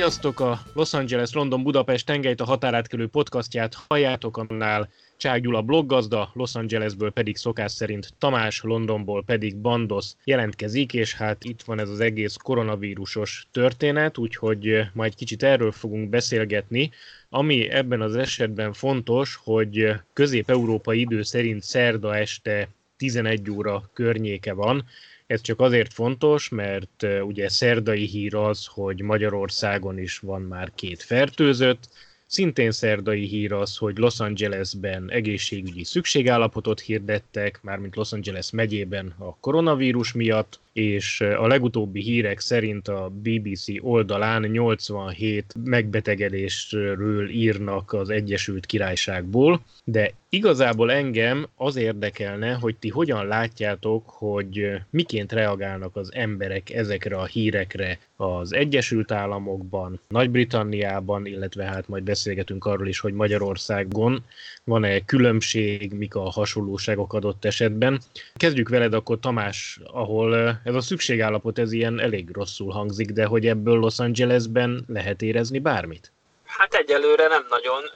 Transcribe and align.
Sziasztok! 0.00 0.40
A 0.40 0.60
Los 0.74 0.92
Angeles 0.92 1.32
London 1.32 1.62
Budapest 1.62 2.06
tengelyt 2.06 2.40
a 2.40 2.44
határátkelő 2.44 3.06
podcastját 3.06 3.74
halljátok, 3.88 4.36
annál 4.36 4.88
Csák 5.16 5.40
Gyula 5.40 5.62
bloggazda, 5.62 6.30
Los 6.34 6.54
Angelesből 6.54 7.10
pedig 7.10 7.36
szokás 7.36 7.72
szerint 7.72 8.14
Tamás, 8.18 8.60
Londonból 8.62 9.24
pedig 9.24 9.56
Bandos 9.56 10.12
jelentkezik, 10.24 10.92
és 10.92 11.14
hát 11.14 11.44
itt 11.44 11.62
van 11.62 11.78
ez 11.78 11.88
az 11.88 12.00
egész 12.00 12.36
koronavírusos 12.36 13.46
történet, 13.50 14.18
úgyhogy 14.18 14.80
ma 14.92 15.04
egy 15.04 15.14
kicsit 15.14 15.42
erről 15.42 15.72
fogunk 15.72 16.08
beszélgetni. 16.08 16.90
Ami 17.28 17.70
ebben 17.70 18.00
az 18.00 18.16
esetben 18.16 18.72
fontos, 18.72 19.40
hogy 19.42 19.92
közép-európai 20.12 21.00
idő 21.00 21.22
szerint 21.22 21.62
szerda 21.62 22.16
este 22.16 22.68
11 22.96 23.50
óra 23.50 23.90
környéke 23.92 24.52
van, 24.52 24.84
ez 25.30 25.40
csak 25.40 25.60
azért 25.60 25.92
fontos, 25.92 26.48
mert 26.48 27.06
ugye 27.22 27.48
szerdai 27.48 28.04
hír 28.04 28.34
az, 28.34 28.66
hogy 28.66 29.02
Magyarországon 29.02 29.98
is 29.98 30.18
van 30.18 30.42
már 30.42 30.72
két 30.74 31.02
fertőzött, 31.02 31.88
Szintén 32.26 32.70
szerdai 32.70 33.26
hír 33.26 33.52
az, 33.52 33.76
hogy 33.76 33.98
Los 33.98 34.20
Angelesben 34.20 35.10
egészségügyi 35.10 35.84
szükségállapotot 35.84 36.80
hirdettek, 36.80 37.58
mármint 37.62 37.96
Los 37.96 38.12
Angeles 38.12 38.50
megyében 38.50 39.14
a 39.18 39.36
koronavírus 39.40 40.12
miatt, 40.12 40.60
és 40.72 41.20
a 41.20 41.46
legutóbbi 41.46 42.00
hírek 42.00 42.40
szerint 42.40 42.88
a 42.88 43.12
BBC 43.22 43.66
oldalán 43.80 44.42
87 44.42 45.54
megbetegedésről 45.64 47.28
írnak 47.28 47.92
az 47.92 48.10
Egyesült 48.10 48.66
Királyságból, 48.66 49.60
de 49.84 50.12
igazából 50.28 50.92
engem 50.92 51.46
az 51.56 51.76
érdekelne, 51.76 52.52
hogy 52.52 52.76
ti 52.76 52.88
hogyan 52.88 53.26
látjátok, 53.26 54.08
hogy 54.08 54.70
miként 54.90 55.32
reagálnak 55.32 55.96
az 55.96 56.14
emberek 56.14 56.70
ezekre 56.70 57.16
a 57.16 57.24
hírekre 57.24 57.98
az 58.16 58.54
Egyesült 58.54 59.10
Államokban, 59.10 60.00
Nagy-Britanniában, 60.08 61.26
illetve 61.26 61.64
hát 61.64 61.88
majd 61.88 62.02
beszélgetünk 62.02 62.64
arról 62.64 62.88
is, 62.88 63.00
hogy 63.00 63.12
Magyarországon 63.12 64.24
van-e 64.70 65.04
különbség, 65.04 65.92
mik 65.92 66.14
a 66.14 66.30
hasonlóságok 66.30 67.12
adott 67.12 67.44
esetben. 67.44 68.00
Kezdjük 68.34 68.68
veled 68.68 68.94
akkor 68.94 69.18
Tamás, 69.18 69.80
ahol 69.84 70.60
ez 70.64 70.74
a 70.74 70.80
szükségállapot 70.80 71.58
ez 71.58 71.72
ilyen 71.72 72.00
elég 72.00 72.30
rosszul 72.32 72.72
hangzik, 72.72 73.10
de 73.10 73.24
hogy 73.24 73.46
ebből 73.46 73.78
Los 73.78 73.98
Angelesben 73.98 74.84
lehet 74.86 75.22
érezni 75.22 75.58
bármit? 75.58 76.12
Hát 76.56 76.74
egyelőre 76.74 77.26
nem 77.26 77.46
nagyon. 77.48 77.90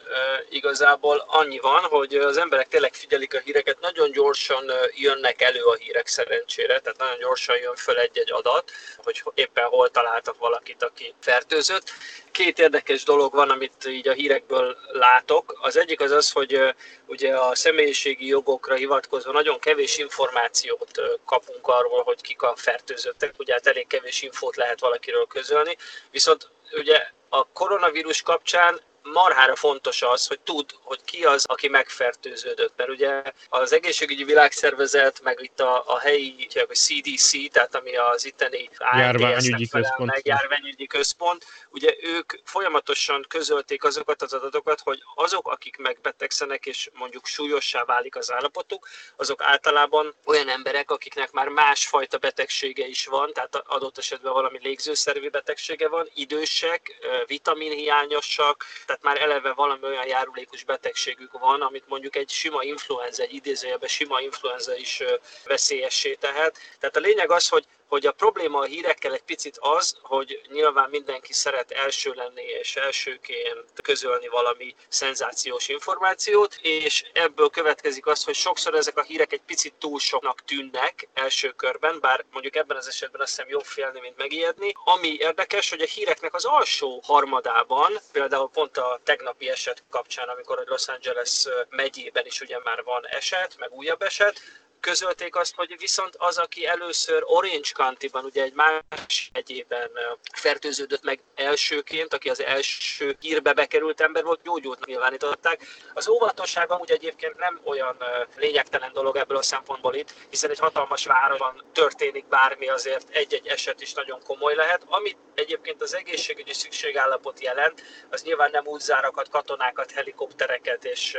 Igazából 0.48 1.24
annyi 1.26 1.58
van, 1.58 1.82
hogy 1.82 2.14
az 2.14 2.36
emberek 2.36 2.68
tényleg 2.68 2.94
figyelik 2.94 3.34
a 3.34 3.38
híreket, 3.38 3.80
nagyon 3.80 4.10
gyorsan 4.10 4.70
jönnek 4.94 5.42
elő 5.42 5.62
a 5.62 5.74
hírek 5.74 6.06
szerencsére, 6.06 6.78
tehát 6.78 6.98
nagyon 6.98 7.18
gyorsan 7.18 7.56
jön 7.56 7.74
föl 7.74 7.98
egy-egy 7.98 8.32
adat, 8.32 8.70
hogy 8.96 9.22
éppen 9.34 9.64
hol 9.64 9.90
találtak 9.90 10.38
valakit, 10.38 10.82
aki 10.82 11.14
fertőzött. 11.20 11.90
Két 12.30 12.58
érdekes 12.58 13.02
dolog 13.02 13.34
van, 13.34 13.50
amit 13.50 13.86
így 13.86 14.08
a 14.08 14.12
hírekből 14.12 14.76
látok. 14.92 15.58
Az 15.60 15.76
egyik 15.76 16.00
az 16.00 16.10
az, 16.10 16.32
hogy 16.32 16.74
ugye 17.06 17.36
a 17.36 17.54
személyiségi 17.54 18.26
jogokra 18.26 18.74
hivatkozva 18.74 19.32
nagyon 19.32 19.58
kevés 19.58 19.98
információt 19.98 21.00
kapunk 21.26 21.66
arról, 21.66 22.02
hogy 22.02 22.20
kik 22.20 22.42
a 22.42 22.54
fertőzöttek. 22.56 23.34
Ugye 23.38 23.52
hát 23.52 23.66
elég 23.66 23.86
kevés 23.86 24.22
infót 24.22 24.56
lehet 24.56 24.80
valakiről 24.80 25.26
közölni, 25.26 25.76
viszont 26.10 26.48
ugye 26.76 27.06
a 27.28 27.46
koronavírus 27.52 28.22
kapcsán 28.22 28.80
marhára 29.12 29.56
fontos 29.56 30.02
az, 30.02 30.26
hogy 30.26 30.40
tud, 30.40 30.70
hogy 30.82 31.00
ki 31.04 31.24
az, 31.24 31.44
aki 31.46 31.68
megfertőződött. 31.68 32.72
Mert 32.76 32.90
ugye 32.90 33.22
az 33.48 33.72
egészségügyi 33.72 34.24
világszervezet, 34.24 35.20
meg 35.22 35.38
itt 35.42 35.60
a, 35.60 35.84
a 35.86 35.98
helyi 35.98 36.48
a 36.54 36.72
CDC, 36.72 37.52
tehát 37.52 37.74
ami 37.74 37.96
az 37.96 38.24
itteni 38.26 38.70
járványügyi 38.78 39.68
központ. 39.68 40.10
Meg, 40.10 40.26
járványügyi 40.26 40.86
központ, 40.86 41.44
ugye 41.70 41.94
ők 42.02 42.32
folyamatosan 42.44 43.24
közölték 43.28 43.84
azokat 43.84 44.22
az 44.22 44.32
adatokat, 44.32 44.80
hogy 44.80 45.02
azok, 45.14 45.48
akik 45.48 45.76
megbetegszenek 45.76 46.66
és 46.66 46.90
mondjuk 46.92 47.26
súlyossá 47.26 47.84
válik 47.84 48.16
az 48.16 48.32
állapotuk, 48.32 48.88
azok 49.16 49.42
általában 49.42 50.14
olyan 50.24 50.48
emberek, 50.48 50.90
akiknek 50.90 51.32
már 51.32 51.48
másfajta 51.48 52.18
betegsége 52.18 52.86
is 52.86 53.06
van, 53.06 53.32
tehát 53.32 53.56
adott 53.56 53.98
esetben 53.98 54.32
valami 54.32 54.58
légzőszervi 54.62 55.28
betegsége 55.28 55.88
van, 55.88 56.08
idősek, 56.14 56.94
vitaminhiányosak, 57.26 58.64
tehát 58.86 58.93
már 59.02 59.20
eleve 59.20 59.52
valami 59.52 59.82
olyan 59.82 60.06
járulékos 60.06 60.64
betegségük 60.64 61.32
van, 61.38 61.60
amit 61.60 61.88
mondjuk 61.88 62.16
egy 62.16 62.30
sima 62.30 62.62
influenza, 62.62 63.22
egy 63.22 63.34
idézőjelben 63.34 63.88
sima 63.88 64.20
influenza 64.20 64.76
is 64.76 65.02
veszélyessé 65.44 66.14
tehet. 66.14 66.58
Tehát 66.78 66.96
a 66.96 67.00
lényeg 67.00 67.30
az, 67.30 67.48
hogy 67.48 67.64
hogy 67.88 68.06
a 68.06 68.12
probléma 68.12 68.58
a 68.58 68.64
hírekkel 68.64 69.12
egy 69.12 69.22
picit 69.22 69.58
az, 69.60 69.96
hogy 70.02 70.40
nyilván 70.52 70.90
mindenki 70.90 71.32
szeret 71.32 71.70
első 71.70 72.12
lenni 72.14 72.42
és 72.42 72.76
elsőként 72.76 73.82
közölni 73.82 74.28
valami 74.28 74.74
szenzációs 74.88 75.68
információt, 75.68 76.58
és 76.62 77.04
ebből 77.12 77.50
következik 77.50 78.06
az, 78.06 78.24
hogy 78.24 78.34
sokszor 78.34 78.74
ezek 78.74 78.96
a 78.96 79.02
hírek 79.02 79.32
egy 79.32 79.42
picit 79.46 79.74
túl 79.78 79.98
soknak 79.98 80.44
tűnnek 80.44 81.08
első 81.14 81.50
körben, 81.50 82.00
bár 82.00 82.24
mondjuk 82.32 82.56
ebben 82.56 82.76
az 82.76 82.88
esetben 82.88 83.20
azt 83.20 83.30
hiszem 83.30 83.48
jobb 83.48 83.64
félni, 83.64 84.00
mint 84.00 84.16
megijedni. 84.16 84.72
Ami 84.84 85.16
érdekes, 85.18 85.70
hogy 85.70 85.80
a 85.80 85.86
híreknek 85.86 86.34
az 86.34 86.44
alsó 86.44 87.00
harmadában, 87.04 87.92
például 88.12 88.50
pont 88.50 88.76
a 88.76 89.00
tegnapi 89.04 89.48
eset 89.48 89.82
kapcsán, 89.90 90.28
amikor 90.28 90.58
a 90.58 90.64
Los 90.66 90.88
Angeles 90.88 91.46
megyében 91.68 92.26
is 92.26 92.40
ugye 92.40 92.58
már 92.64 92.82
van 92.84 93.06
eset, 93.06 93.56
meg 93.58 93.72
újabb 93.72 94.02
eset, 94.02 94.40
közölték 94.84 95.36
azt, 95.36 95.54
hogy 95.54 95.74
viszont 95.78 96.14
az, 96.16 96.38
aki 96.38 96.66
először 96.66 97.22
Orange 97.26 97.70
County-ban, 97.72 98.24
ugye 98.24 98.42
egy 98.42 98.52
más 98.52 99.30
egyében 99.32 99.90
fertőződött 100.32 101.02
meg 101.02 101.20
elsőként, 101.34 102.14
aki 102.14 102.30
az 102.30 102.42
első 102.42 103.16
hírbe 103.20 103.52
bekerült 103.52 104.00
ember 104.00 104.24
volt, 104.24 104.42
gyógyult 104.42 104.86
nyilvánították. 104.86 105.66
Az 105.94 106.08
óvatosság 106.08 106.70
amúgy 106.70 106.90
egyébként 106.90 107.36
nem 107.36 107.60
olyan 107.64 107.96
lényegtelen 108.36 108.92
dolog 108.92 109.16
ebből 109.16 109.36
a 109.36 109.42
szempontból 109.42 109.94
itt, 109.94 110.14
hiszen 110.30 110.50
egy 110.50 110.58
hatalmas 110.58 111.06
városban 111.06 111.64
történik 111.72 112.26
bármi, 112.28 112.68
azért 112.68 113.08
egy-egy 113.10 113.46
eset 113.46 113.80
is 113.80 113.92
nagyon 113.92 114.22
komoly 114.22 114.54
lehet. 114.54 114.82
Amit 114.86 115.16
egyébként 115.34 115.82
az 115.82 115.94
egészségügyi 115.94 116.52
szükségállapot 116.52 117.42
jelent, 117.42 117.82
az 118.10 118.22
nyilván 118.22 118.50
nem 118.50 118.66
útzárakat, 118.66 119.28
katonákat, 119.28 119.90
helikoptereket 119.90 120.84
és 120.84 121.16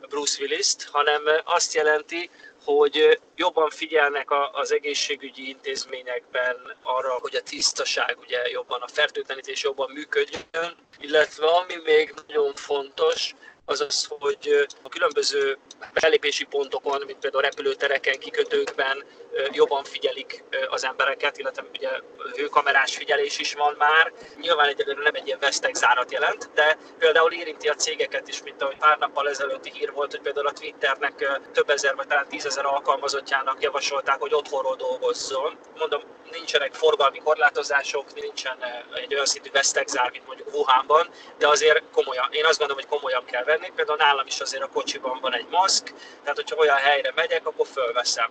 Bruce 0.00 0.42
Willis-t, 0.42 0.88
hanem 0.92 1.22
azt 1.44 1.74
jelenti, 1.74 2.30
hogy 2.64 3.20
jobban 3.36 3.70
figyelnek 3.70 4.28
az 4.52 4.72
egészségügyi 4.72 5.48
intézményekben 5.48 6.76
arra, 6.82 7.18
hogy 7.20 7.34
a 7.34 7.42
tisztaság 7.42 8.16
ugye 8.20 8.48
jobban, 8.50 8.80
a 8.80 8.88
fertőtlenítés 8.88 9.62
jobban 9.62 9.90
működjön, 9.90 10.76
illetve 10.98 11.46
ami 11.46 11.74
még 11.84 12.14
nagyon 12.26 12.54
fontos, 12.54 13.34
az 13.64 13.80
az, 13.80 14.06
hogy 14.08 14.66
a 14.82 14.88
különböző 14.88 15.58
belépési 15.92 16.44
pontokon, 16.44 17.02
mint 17.06 17.18
például 17.18 17.42
repülőtereken, 17.42 18.18
kikötőkben 18.18 19.04
jobban 19.52 19.84
figyelik 19.84 20.44
az 20.68 20.84
embereket, 20.84 21.38
illetve 21.38 21.64
ugye 21.72 21.88
hőkamerás 22.36 22.96
figyelés 22.96 23.38
is 23.38 23.54
van 23.54 23.74
már. 23.78 24.12
Nyilván 24.40 24.68
egyelőre 24.68 25.02
nem 25.02 25.14
egy 25.14 25.26
ilyen 25.26 25.38
vesztegzárat 25.38 26.12
jelent, 26.12 26.50
de 26.54 26.76
például 26.98 27.32
érinti 27.32 27.68
a 27.68 27.74
cégeket 27.74 28.28
is, 28.28 28.42
mint 28.42 28.62
ahogy 28.62 28.76
pár 28.76 28.98
nappal 28.98 29.28
ezelőtti 29.28 29.70
hír 29.70 29.92
volt, 29.92 30.10
hogy 30.10 30.20
például 30.20 30.46
a 30.46 30.52
Twitternek 30.52 31.40
több 31.52 31.70
ezer 31.70 31.94
vagy 31.94 32.06
talán 32.06 32.28
tízezer 32.28 32.66
alkalmazottjának 32.66 33.62
javasolták, 33.62 34.20
hogy 34.20 34.34
otthonról 34.34 34.76
dolgozzon. 34.76 35.58
Mondom, 35.78 36.02
nincsenek 36.30 36.74
forgalmi 36.74 37.18
korlátozások, 37.18 38.14
nincsen 38.14 38.56
egy 38.94 39.14
olyan 39.14 39.26
szintű 39.26 39.50
vesztegzár, 39.50 40.10
mint 40.10 40.26
mondjuk 40.26 40.54
Wuhanban, 40.54 41.08
de 41.38 41.48
azért 41.48 41.82
komolyan, 41.92 42.28
én 42.30 42.44
azt 42.44 42.58
gondolom, 42.58 42.82
hogy 42.82 42.98
komolyan 42.98 43.24
kell 43.24 43.44
venni. 43.44 43.72
Például 43.74 43.98
nálam 43.98 44.26
is 44.26 44.40
azért 44.40 44.62
a 44.62 44.68
kocsiban 44.68 45.18
van 45.20 45.34
egy 45.34 45.46
maszk, 45.50 45.92
tehát 46.20 46.36
hogyha 46.36 46.56
olyan 46.56 46.76
helyre 46.76 47.12
megyek, 47.14 47.46
akkor 47.46 47.66
fölveszem 47.66 48.30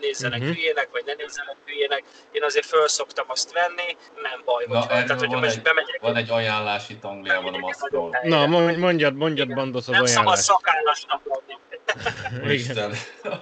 nézzenek 0.00 0.38
uh-huh. 0.38 0.54
hülyének, 0.54 0.88
vagy 0.92 1.02
ne 1.06 1.14
nézzenek 1.14 1.56
hülyének. 1.64 2.02
Én 2.32 2.42
azért 2.42 2.66
föl 2.66 2.88
szoktam 2.88 3.26
azt 3.28 3.52
venni, 3.52 3.96
nem 4.22 4.42
baj. 4.44 4.64
Na, 4.68 4.74
hogyha, 4.74 4.88
tehát, 4.88 5.10
hogyha 5.10 5.40
van, 5.40 5.44
egy, 5.44 5.62
bemegyek, 5.62 6.00
van 6.00 6.16
egy 6.16 6.30
ajánlás 6.30 6.88
itt 6.88 7.04
Angliában 7.04 7.54
a 7.54 7.58
maszkról. 7.58 8.18
Na, 8.22 8.46
mondjad, 8.46 9.14
mondjad 9.14 9.54
Bandos 9.54 9.80
az 9.80 9.86
nem 9.86 10.02
ajánlást. 10.02 10.24
Nem 10.24 10.34
szabad 10.34 10.38
szakállasnak 10.38 11.22
lenni. 11.24 11.56
Isten. 12.54 12.92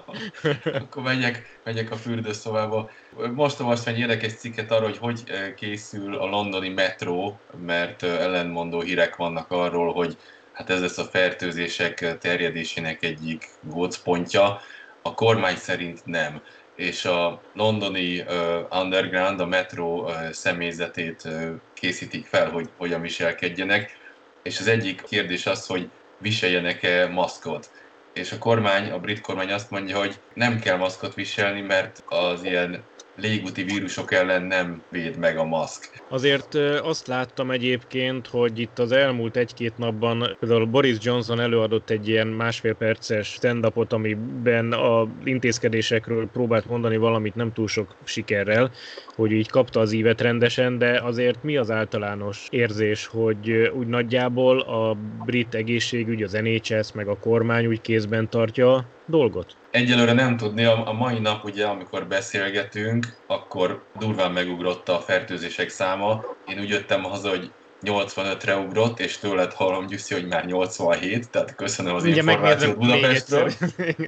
Akkor 0.81 1.03
menjek, 1.03 1.59
menjek 1.63 1.91
a 1.91 1.95
fürdőszobába. 1.95 2.89
Most 3.33 3.59
olvastam 3.59 3.93
egy 3.93 3.99
érdekes 3.99 4.33
cikket 4.33 4.71
arról, 4.71 4.87
hogy 4.87 4.97
hogy 4.97 5.23
eh, 5.25 5.53
készül 5.53 6.15
a 6.15 6.25
londoni 6.25 6.69
metró, 6.69 7.39
mert 7.65 8.03
eh, 8.03 8.21
ellenmondó 8.21 8.81
hírek 8.81 9.15
vannak 9.15 9.51
arról, 9.51 9.93
hogy 9.93 10.17
hát 10.53 10.69
ez 10.69 10.81
lesz 10.81 10.97
a 10.97 11.03
fertőzések 11.03 12.17
terjedésének 12.17 13.03
egyik 13.03 13.49
gócpontja. 13.61 14.61
A 15.07 15.13
kormány 15.13 15.55
szerint 15.55 16.05
nem. 16.05 16.41
És 16.75 17.05
a 17.05 17.41
londoni 17.53 18.19
uh, 18.19 18.79
underground, 18.81 19.39
a 19.39 19.45
metró 19.45 20.03
uh, 20.03 20.31
személyzetét 20.31 21.21
uh, 21.25 21.51
készítik 21.73 22.25
fel, 22.25 22.49
hogy 22.49 22.69
hogyan 22.77 23.01
viselkedjenek, 23.01 23.97
és 24.43 24.59
az 24.59 24.67
egyik 24.67 25.01
kérdés 25.01 25.45
az, 25.45 25.65
hogy 25.65 25.89
viseljenek-e 26.17 27.07
maszkot. 27.07 27.69
És 28.13 28.31
a 28.31 28.37
kormány, 28.37 28.91
a 28.91 28.99
brit 28.99 29.21
kormány 29.21 29.51
azt 29.51 29.71
mondja, 29.71 29.97
hogy 29.97 30.19
nem 30.33 30.59
kell 30.59 30.77
maszkot 30.77 31.13
viselni, 31.13 31.61
mert 31.61 32.03
az 32.05 32.43
ilyen 32.43 32.83
légúti 33.17 33.63
vírusok 33.63 34.13
ellen 34.13 34.43
nem 34.43 34.81
véd 34.89 35.17
meg 35.17 35.37
a 35.37 35.45
maszk. 35.45 36.03
Azért 36.09 36.53
azt 36.81 37.07
láttam 37.07 37.51
egyébként, 37.51 38.27
hogy 38.27 38.59
itt 38.59 38.79
az 38.79 38.91
elmúlt 38.91 39.35
egy-két 39.35 39.77
napban 39.77 40.37
például 40.39 40.65
Boris 40.65 40.97
Johnson 40.99 41.39
előadott 41.39 41.89
egy 41.89 42.07
ilyen 42.07 42.27
másfél 42.27 42.73
perces 42.73 43.27
stand 43.27 43.65
amiben 43.89 44.71
a 44.71 45.07
intézkedésekről 45.23 46.27
próbált 46.27 46.65
mondani 46.65 46.97
valamit 46.97 47.35
nem 47.35 47.53
túl 47.53 47.67
sok 47.67 47.95
sikerrel, 48.03 48.71
hogy 49.15 49.31
így 49.31 49.49
kapta 49.49 49.79
az 49.79 49.91
ívet 49.91 50.21
rendesen, 50.21 50.77
de 50.77 51.01
azért 51.01 51.43
mi 51.43 51.57
az 51.57 51.71
általános 51.71 52.47
érzés, 52.49 53.05
hogy 53.05 53.71
úgy 53.77 53.87
nagyjából 53.87 54.59
a 54.59 54.97
brit 55.25 55.55
egészségügy, 55.55 56.23
az 56.23 56.31
NHS 56.31 56.91
meg 56.93 57.07
a 57.07 57.19
kormány 57.19 57.65
úgy 57.65 57.81
kézben 57.81 58.29
tartja 58.29 58.95
dolgot? 59.07 59.55
Egyelőre 59.71 60.13
nem 60.13 60.37
tudni, 60.37 60.63
a 60.63 60.95
mai 60.97 61.19
nap 61.19 61.43
ugye, 61.43 61.65
amikor 61.65 62.07
beszélgetünk, 62.07 63.17
akkor 63.27 63.83
durván 63.99 64.31
megugrott 64.31 64.89
a 64.89 64.99
fertőzések 64.99 65.69
száma. 65.69 66.23
Én 66.47 66.59
úgy 66.59 66.69
jöttem 66.69 67.03
haza, 67.03 67.29
hogy 67.29 67.51
85-re 67.83 68.57
ugrott, 68.57 68.99
és 68.99 69.17
tőled 69.17 69.53
hallom, 69.53 69.87
Gyuszi, 69.87 70.13
hogy 70.13 70.27
már 70.27 70.45
87, 70.45 71.29
tehát 71.29 71.55
köszönöm 71.55 71.95
az 71.95 72.03
Ugye 72.03 72.15
információt 72.15 72.77
Budapestről. 72.77 73.51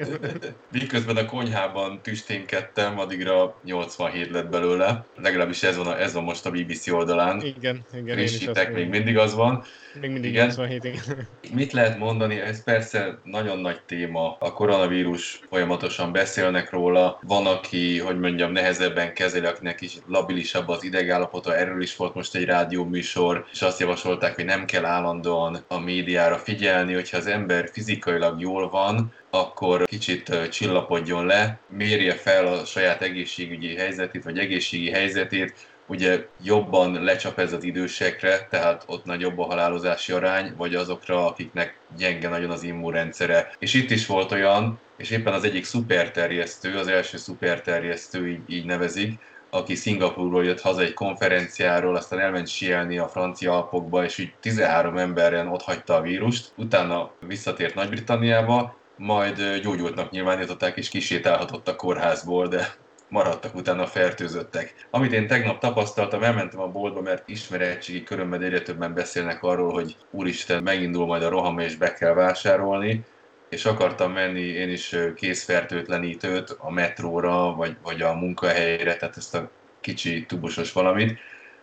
Miközben 0.71 1.17
a 1.17 1.25
konyhában 1.25 1.99
tüsténkedtem, 2.01 2.99
addigra 2.99 3.59
87 3.63 4.29
lett 4.29 4.49
belőle. 4.49 5.05
Legalábbis 5.15 5.63
ez 5.63 5.77
van, 5.77 5.87
a, 5.87 5.99
ez 5.99 6.13
van 6.13 6.23
most 6.23 6.45
a 6.45 6.51
BBC 6.51 6.87
oldalán. 6.87 7.41
Igen, 7.41 7.85
igen. 7.93 8.17
Frissítek, 8.17 8.73
még 8.73 8.89
mindig 8.89 9.17
az 9.17 9.33
van. 9.35 9.63
Még 9.93 10.11
mindig 10.11 10.31
igen. 10.31 10.45
87, 10.45 10.83
igen. 10.83 11.27
Mit 11.53 11.71
lehet 11.71 11.97
mondani? 11.97 12.39
Ez 12.39 12.63
persze 12.63 13.19
nagyon 13.23 13.59
nagy 13.59 13.81
téma. 13.85 14.37
A 14.39 14.53
koronavírus 14.53 15.39
folyamatosan 15.49 16.11
beszélnek 16.11 16.69
róla. 16.69 17.19
Van, 17.21 17.45
aki, 17.45 17.99
hogy 17.99 18.19
mondjam, 18.19 18.51
nehezebben 18.51 19.13
kezeli, 19.13 19.45
akinek 19.45 19.81
is 19.81 19.97
labilisabb 20.07 20.67
az 20.67 20.83
idegállapota. 20.83 21.55
Erről 21.55 21.81
is 21.81 21.95
volt 21.95 22.13
most 22.13 22.35
egy 22.35 22.45
rádióműsor, 22.45 23.45
és 23.51 23.61
azt 23.61 23.79
javasolták, 23.79 24.35
hogy 24.35 24.45
nem 24.45 24.65
kell 24.65 24.85
állandóan 24.85 25.63
a 25.67 25.79
médiára 25.79 26.37
figyelni, 26.37 26.93
hogyha 26.93 27.17
az 27.17 27.27
ember 27.27 27.69
fizikailag 27.71 28.39
jól 28.39 28.69
van, 28.69 29.13
akkor 29.29 29.83
kicsit 29.85 30.49
csillapodjon 30.49 31.25
le, 31.25 31.59
mérje 31.69 32.13
fel 32.13 32.47
a 32.47 32.65
saját 32.65 33.01
egészségügyi 33.01 33.75
helyzetét, 33.75 34.23
vagy 34.23 34.37
egészségi 34.37 34.89
helyzetét, 34.91 35.53
ugye 35.89 36.27
jobban 36.43 37.03
lecsap 37.03 37.39
ez 37.39 37.53
az 37.53 37.63
idősekre, 37.63 38.47
tehát 38.49 38.83
ott 38.85 39.05
nagyobb 39.05 39.39
a 39.39 39.45
halálozási 39.45 40.11
arány, 40.11 40.53
vagy 40.57 40.75
azokra, 40.75 41.25
akiknek 41.25 41.79
gyenge 41.97 42.29
nagyon 42.29 42.49
az 42.49 42.63
immunrendszere. 42.63 43.51
És 43.59 43.73
itt 43.73 43.91
is 43.91 44.05
volt 44.05 44.31
olyan, 44.31 44.79
és 44.97 45.09
éppen 45.09 45.33
az 45.33 45.43
egyik 45.43 45.65
szuperterjesztő, 45.65 46.77
az 46.77 46.87
első 46.87 47.17
szuperterjesztő 47.17 48.27
így, 48.27 48.41
így 48.47 48.65
nevezik, 48.65 49.19
aki 49.49 49.75
Szingapurról 49.75 50.45
jött 50.45 50.61
haza 50.61 50.81
egy 50.81 50.93
konferenciáról, 50.93 51.95
aztán 51.95 52.19
elment 52.19 52.47
sielni 52.47 52.97
a 52.97 53.07
francia 53.07 53.53
alpokba, 53.53 54.03
és 54.03 54.17
így 54.17 54.33
13 54.39 54.97
emberen 54.97 55.47
ott 55.47 55.61
hagyta 55.61 55.95
a 55.95 56.01
vírust, 56.01 56.51
utána 56.55 57.11
visszatért 57.19 57.75
Nagy-Britanniába, 57.75 58.77
majd 58.95 59.59
gyógyultnak 59.61 60.11
nyilvánították, 60.11 60.77
és 60.77 60.89
kisétálhatott 60.89 61.67
a 61.67 61.75
kórházból, 61.75 62.47
de 62.47 62.75
maradtak 63.09 63.55
utána 63.55 63.85
fertőzöttek. 63.85 64.87
Amit 64.89 65.11
én 65.11 65.27
tegnap 65.27 65.59
tapasztaltam, 65.59 66.23
elmentem 66.23 66.59
a 66.59 66.67
boltba, 66.67 67.01
mert 67.01 67.29
ismeretségi 67.29 68.03
körömben 68.03 68.41
egyre 68.41 68.61
többen 68.61 68.93
beszélnek 68.93 69.43
arról, 69.43 69.73
hogy 69.73 69.95
úristen, 70.11 70.63
megindul 70.63 71.05
majd 71.05 71.23
a 71.23 71.29
roham 71.29 71.59
és 71.59 71.75
be 71.75 71.93
kell 71.93 72.13
vásárolni, 72.13 73.05
és 73.49 73.65
akartam 73.65 74.11
menni 74.11 74.41
én 74.41 74.69
is 74.69 74.95
készfertőtlenítőt 75.15 76.55
a 76.59 76.71
metróra, 76.71 77.53
vagy, 77.55 77.77
vagy 77.83 78.01
a 78.01 78.13
munkahelyre, 78.13 78.95
tehát 78.95 79.17
ezt 79.17 79.35
a 79.35 79.49
kicsi 79.81 80.25
tubusos 80.25 80.71
valamit. 80.71 81.19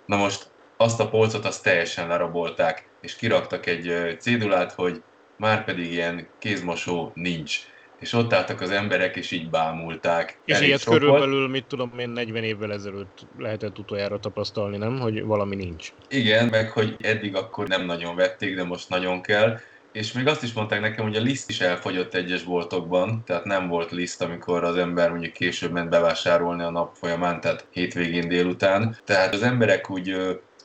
Na 0.07 0.17
most 0.17 0.51
azt 0.77 1.01
a 1.01 1.09
polcot 1.09 1.45
azt 1.45 1.63
teljesen 1.63 2.09
lerabolták, 2.09 2.89
és 3.01 3.17
kiraktak 3.17 3.67
egy 3.67 4.17
cédulát, 4.21 4.73
hogy 4.73 5.03
már 5.37 5.65
pedig 5.65 5.93
ilyen 5.93 6.29
kézmosó 6.39 7.11
nincs 7.15 7.61
és 8.01 8.13
ott 8.13 8.33
álltak 8.33 8.61
az 8.61 8.71
emberek, 8.71 9.17
és 9.17 9.31
így 9.31 9.51
bámulták. 9.51 10.39
És 10.45 10.61
ilyet 10.61 10.85
körülbelül, 10.85 11.49
mit 11.49 11.65
tudom 11.65 11.93
én, 11.99 12.09
40 12.09 12.43
évvel 12.43 12.73
ezelőtt 12.73 13.27
lehetett 13.39 13.79
utoljára 13.79 14.19
tapasztalni, 14.19 14.77
nem? 14.77 14.99
Hogy 14.99 15.23
valami 15.23 15.57
nincs. 15.57 15.93
Igen, 16.09 16.47
meg 16.47 16.71
hogy 16.71 16.97
eddig 17.01 17.35
akkor 17.35 17.69
nem 17.69 17.85
nagyon 17.85 18.17
vették, 18.17 18.57
de 18.57 18.65
most 18.65 18.89
nagyon 18.89 19.23
kell. 19.23 19.59
És 19.93 20.13
még 20.13 20.27
azt 20.27 20.43
is 20.43 20.53
mondták 20.53 20.81
nekem, 20.81 21.05
hogy 21.05 21.17
a 21.17 21.21
liszt 21.21 21.51
is 21.51 21.61
elfogyott 21.61 22.15
egyes 22.15 22.43
boltokban, 22.43 23.23
tehát 23.27 23.45
nem 23.45 23.69
volt 23.69 23.91
liszt, 23.91 24.23
amikor 24.23 24.65
az 24.65 24.77
ember 24.77 25.11
mondjuk 25.11 25.33
később 25.33 25.73
ment 25.73 25.91
bevásárolni 25.91 26.63
a 26.63 26.71
nap 26.71 26.95
folyamán, 26.95 27.41
tehát 27.41 27.67
hétvégén 27.71 28.29
délután. 28.29 28.97
Tehát 29.05 29.35
az 29.35 29.43
emberek 29.43 29.91
úgy 29.91 30.17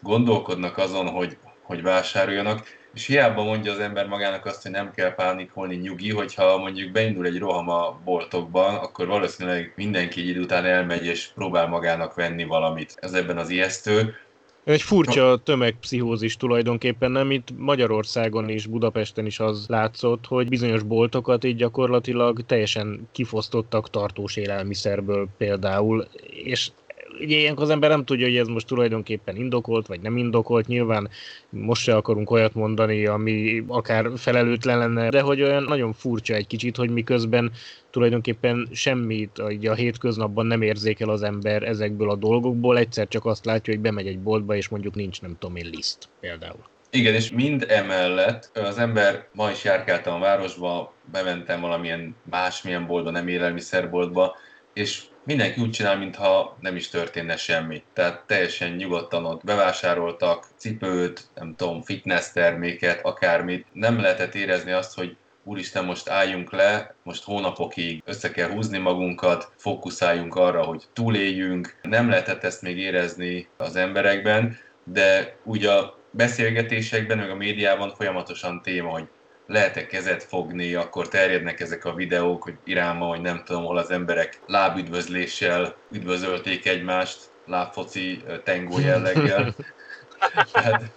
gondolkodnak 0.02 0.78
azon, 0.78 1.08
hogy, 1.08 1.38
hogy 1.62 1.82
vásároljanak, 1.82 2.80
és 2.94 3.06
hiába 3.06 3.44
mondja 3.44 3.72
az 3.72 3.80
ember 3.80 4.08
magának 4.08 4.46
azt, 4.46 4.62
hogy 4.62 4.72
nem 4.72 4.92
kell 4.92 5.14
pánikolni, 5.16 5.76
nyugi, 5.76 6.12
hogyha 6.12 6.58
mondjuk 6.58 6.92
beindul 6.92 7.26
egy 7.26 7.38
roham 7.38 7.70
a 7.70 8.00
boltokban, 8.04 8.76
akkor 8.76 9.08
valószínűleg 9.08 9.74
mindenki 9.76 10.22
egy 10.22 10.28
idő 10.28 10.42
után 10.42 10.66
elmegy 10.66 11.06
és 11.06 11.28
próbál 11.36 11.68
magának 11.68 12.14
venni 12.14 12.44
valamit. 12.44 12.96
Ez 13.00 13.14
ebben 13.14 13.38
az 13.38 13.50
ijesztő. 13.50 14.16
Egy 14.64 14.82
furcsa 14.82 15.38
tömegpszichózis 15.44 16.38
tulajdonképpen, 16.38 17.12
nem 17.12 17.32
itt 17.32 17.48
Magyarországon 17.58 18.50
is, 18.50 18.66
Budapesten 18.66 19.26
is 19.26 19.40
az 19.40 19.66
látszott, 19.68 20.26
hogy 20.26 20.48
bizonyos 20.48 20.84
boltokat 20.84 21.44
így 21.44 21.56
gyakorlatilag 21.56 22.46
teljesen 22.46 23.08
kifosztottak 23.12 23.90
tartós 23.90 24.36
élelmiszerből 24.36 25.28
például, 25.38 26.08
és 26.44 26.72
ugye 27.20 27.38
ilyenkor 27.38 27.64
az 27.64 27.70
ember 27.70 27.90
nem 27.90 28.06
tudja, 28.06 28.26
hogy 28.26 28.38
ez 28.38 28.48
most 28.48 28.68
tulajdonképpen 28.68 29.36
indokolt, 29.36 29.88
vagy 29.88 30.02
nem 30.02 30.18
indokolt. 30.18 30.68
Nyilván 30.68 31.10
most 31.50 31.82
se 31.82 31.96
akarunk 31.96 32.32
olyat 32.32 32.54
mondani, 32.54 33.06
ami 33.06 33.64
akár 33.68 34.10
felelőtlen 34.16 34.78
lenne, 34.78 35.10
de 35.10 35.22
hogy 35.22 35.42
olyan 35.42 35.64
nagyon 35.64 35.94
furcsa 35.94 36.34
egy 36.34 36.48
kicsit, 36.48 36.76
hogy 36.76 36.90
miközben 36.90 37.52
tulajdonképpen 37.90 38.68
semmit 38.72 39.40
a, 39.40 39.70
a 39.70 39.74
hétköznapban 39.74 40.46
nem 40.46 40.62
érzékel 40.62 41.10
az 41.10 41.24
ember 41.24 41.64
ezekből 41.64 42.10
a 42.10 42.16
dolgokból, 42.16 42.78
egyszer 42.78 43.08
csak 43.08 43.26
azt 43.26 43.46
látja, 43.46 43.74
hogy 43.74 43.82
bemegy 43.82 44.08
egy 44.08 44.20
boltba, 44.20 44.56
és 44.56 44.68
mondjuk 44.68 44.96
nincs 44.96 45.22
nem 45.22 45.36
tudom 45.40 45.56
én 45.56 45.70
liszt 45.74 46.10
például. 46.20 46.70
Igen, 46.94 47.14
és 47.14 47.32
mind 47.32 47.66
emellett 47.68 48.58
az 48.58 48.78
ember, 48.78 49.28
ma 49.34 49.52
is 49.52 49.64
járkáltam 49.64 50.14
a 50.14 50.20
városba, 50.20 50.94
bementem 51.12 51.62
valamilyen 51.62 52.16
másmilyen 52.30 52.88
boltba, 52.88 53.12
nem 53.12 53.28
élelmiszerboltba, 53.28 54.36
és 54.74 55.04
mindenki 55.24 55.62
úgy 55.62 55.72
csinál, 55.72 55.98
mintha 55.98 56.58
nem 56.60 56.76
is 56.76 56.90
történne 56.90 57.38
semmi. 57.38 57.84
Tehát 57.94 58.24
teljesen 58.28 58.72
nyugodtan 58.72 59.26
ott 59.26 59.44
bevásároltak 59.44 60.48
cipőt, 60.56 61.28
nem 61.36 61.56
tudom, 61.56 61.82
fitness 61.82 62.32
terméket, 62.32 63.06
akármit. 63.06 63.68
Nem 63.74 64.00
lehetett 64.00 64.36
érezni 64.36 64.72
azt, 64.72 64.96
hogy 64.96 65.16
úristen, 65.44 65.86
most 65.86 66.10
álljunk 66.10 66.52
le, 66.52 66.96
most 67.04 67.24
hónapokig 67.24 68.04
össze 68.06 68.32
kell 68.32 68.50
húzni 68.50 68.78
magunkat, 68.78 69.52
fókuszáljunk 69.56 70.36
arra, 70.36 70.64
hogy 70.64 70.84
túléljünk. 70.94 71.80
Nem 71.82 72.10
lehetett 72.10 72.44
ezt 72.44 72.62
még 72.62 72.78
érezni 72.78 73.48
az 73.58 73.76
emberekben, 73.76 74.58
de 74.84 75.38
úgy 75.44 75.66
a 75.66 76.00
beszélgetésekben, 76.12 77.18
meg 77.18 77.30
a 77.30 77.36
médiában 77.36 77.96
folyamatosan 77.96 78.62
téma, 78.62 78.90
hogy 78.90 79.08
lehet-e 79.52 79.86
kezet 79.86 80.24
fogni, 80.24 80.74
akkor 80.74 81.08
terjednek 81.08 81.60
ezek 81.60 81.86
a 81.86 81.94
videók, 81.94 82.44
hogy 82.44 82.56
Iránban, 82.64 83.10
hogy 83.10 83.22
nem 83.22 83.44
tudom, 83.44 83.64
hol 83.64 83.78
az 83.78 83.92
emberek 83.92 84.42
lábüdvözléssel 84.46 85.76
üdvözölték 85.90 86.66
egymást, 86.66 87.30
lábfoci 87.46 88.24
tengó 88.44 88.80
jelleggel. 88.80 89.56
Tehát, 90.52 90.92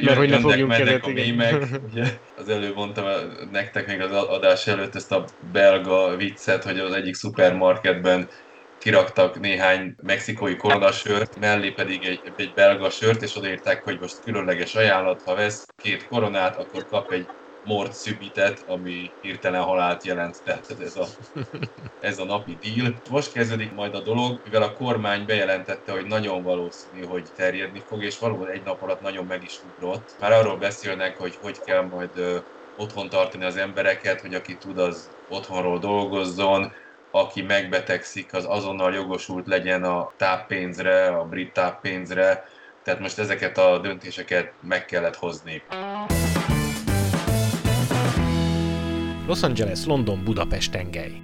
Mert 0.00 0.16
hogy 0.16 0.28
ne 0.30 0.38
fogjunk 0.40 0.72
kezet, 0.72 1.04
a 1.04 1.08
mémek. 1.08 1.64
Az 2.34 2.48
előbb 2.48 2.74
mondtam 2.74 3.04
nektek 3.50 3.86
még 3.86 4.00
az 4.00 4.12
adás 4.12 4.66
előtt 4.66 4.94
ezt 4.94 5.12
a 5.12 5.24
belga 5.38 6.16
viccet, 6.16 6.64
hogy 6.64 6.78
az 6.78 6.92
egyik 6.92 7.14
szupermarketben 7.14 8.30
kiraktak 8.78 9.40
néhány 9.40 9.94
mexikói 10.02 10.56
koronasört, 10.56 11.38
mellé 11.38 11.70
pedig 11.70 12.04
egy, 12.04 12.32
egy 12.36 12.52
belga 12.52 12.90
sört, 12.90 13.22
és 13.22 13.36
odaírták, 13.36 13.84
hogy 13.84 13.98
most 14.00 14.22
különleges 14.22 14.74
ajánlat, 14.74 15.22
ha 15.22 15.34
vesz 15.34 15.66
két 15.76 16.06
koronát, 16.06 16.56
akkor 16.56 16.86
kap 16.86 17.12
egy 17.12 17.30
mort 17.68 17.92
szübitet, 17.92 18.64
ami 18.66 19.10
hirtelen 19.20 19.62
halált 19.62 20.04
jelent, 20.04 20.42
tehát 20.44 20.76
ez 20.80 20.96
a, 20.96 21.04
ez 22.00 22.18
a 22.18 22.24
napi 22.24 22.58
deal. 22.62 22.94
Most 23.10 23.32
kezdődik 23.32 23.74
majd 23.74 23.94
a 23.94 24.00
dolog, 24.00 24.40
mivel 24.44 24.62
a 24.62 24.72
kormány 24.72 25.24
bejelentette, 25.26 25.92
hogy 25.92 26.06
nagyon 26.06 26.42
valószínű, 26.42 27.04
hogy 27.04 27.26
terjedni 27.36 27.82
fog, 27.86 28.02
és 28.04 28.18
valóban 28.18 28.48
egy 28.48 28.62
nap 28.64 28.82
alatt 28.82 29.00
nagyon 29.00 29.26
meg 29.26 29.42
is 29.42 29.58
ugrott. 29.74 30.14
Már 30.20 30.32
arról 30.32 30.56
beszélnek, 30.56 31.16
hogy 31.16 31.38
hogy 31.42 31.60
kell 31.64 31.82
majd 31.82 32.42
otthon 32.76 33.08
tartani 33.08 33.44
az 33.44 33.56
embereket, 33.56 34.20
hogy 34.20 34.34
aki 34.34 34.56
tud, 34.56 34.78
az 34.78 35.10
otthonról 35.28 35.78
dolgozzon, 35.78 36.72
aki 37.10 37.42
megbetegszik, 37.42 38.34
az 38.34 38.44
azonnal 38.48 38.94
jogosult 38.94 39.46
legyen 39.46 39.84
a 39.84 40.12
táppénzre, 40.16 41.06
a 41.06 41.24
brit 41.24 41.52
táppénzre, 41.52 42.44
tehát 42.82 43.00
most 43.00 43.18
ezeket 43.18 43.58
a 43.58 43.78
döntéseket 43.78 44.52
meg 44.60 44.84
kellett 44.84 45.16
hozni. 45.16 45.62
Los 49.28 49.42
Angeles, 49.42 49.84
London, 49.84 50.24
Budapest 50.24 50.72
tengely. 50.72 51.22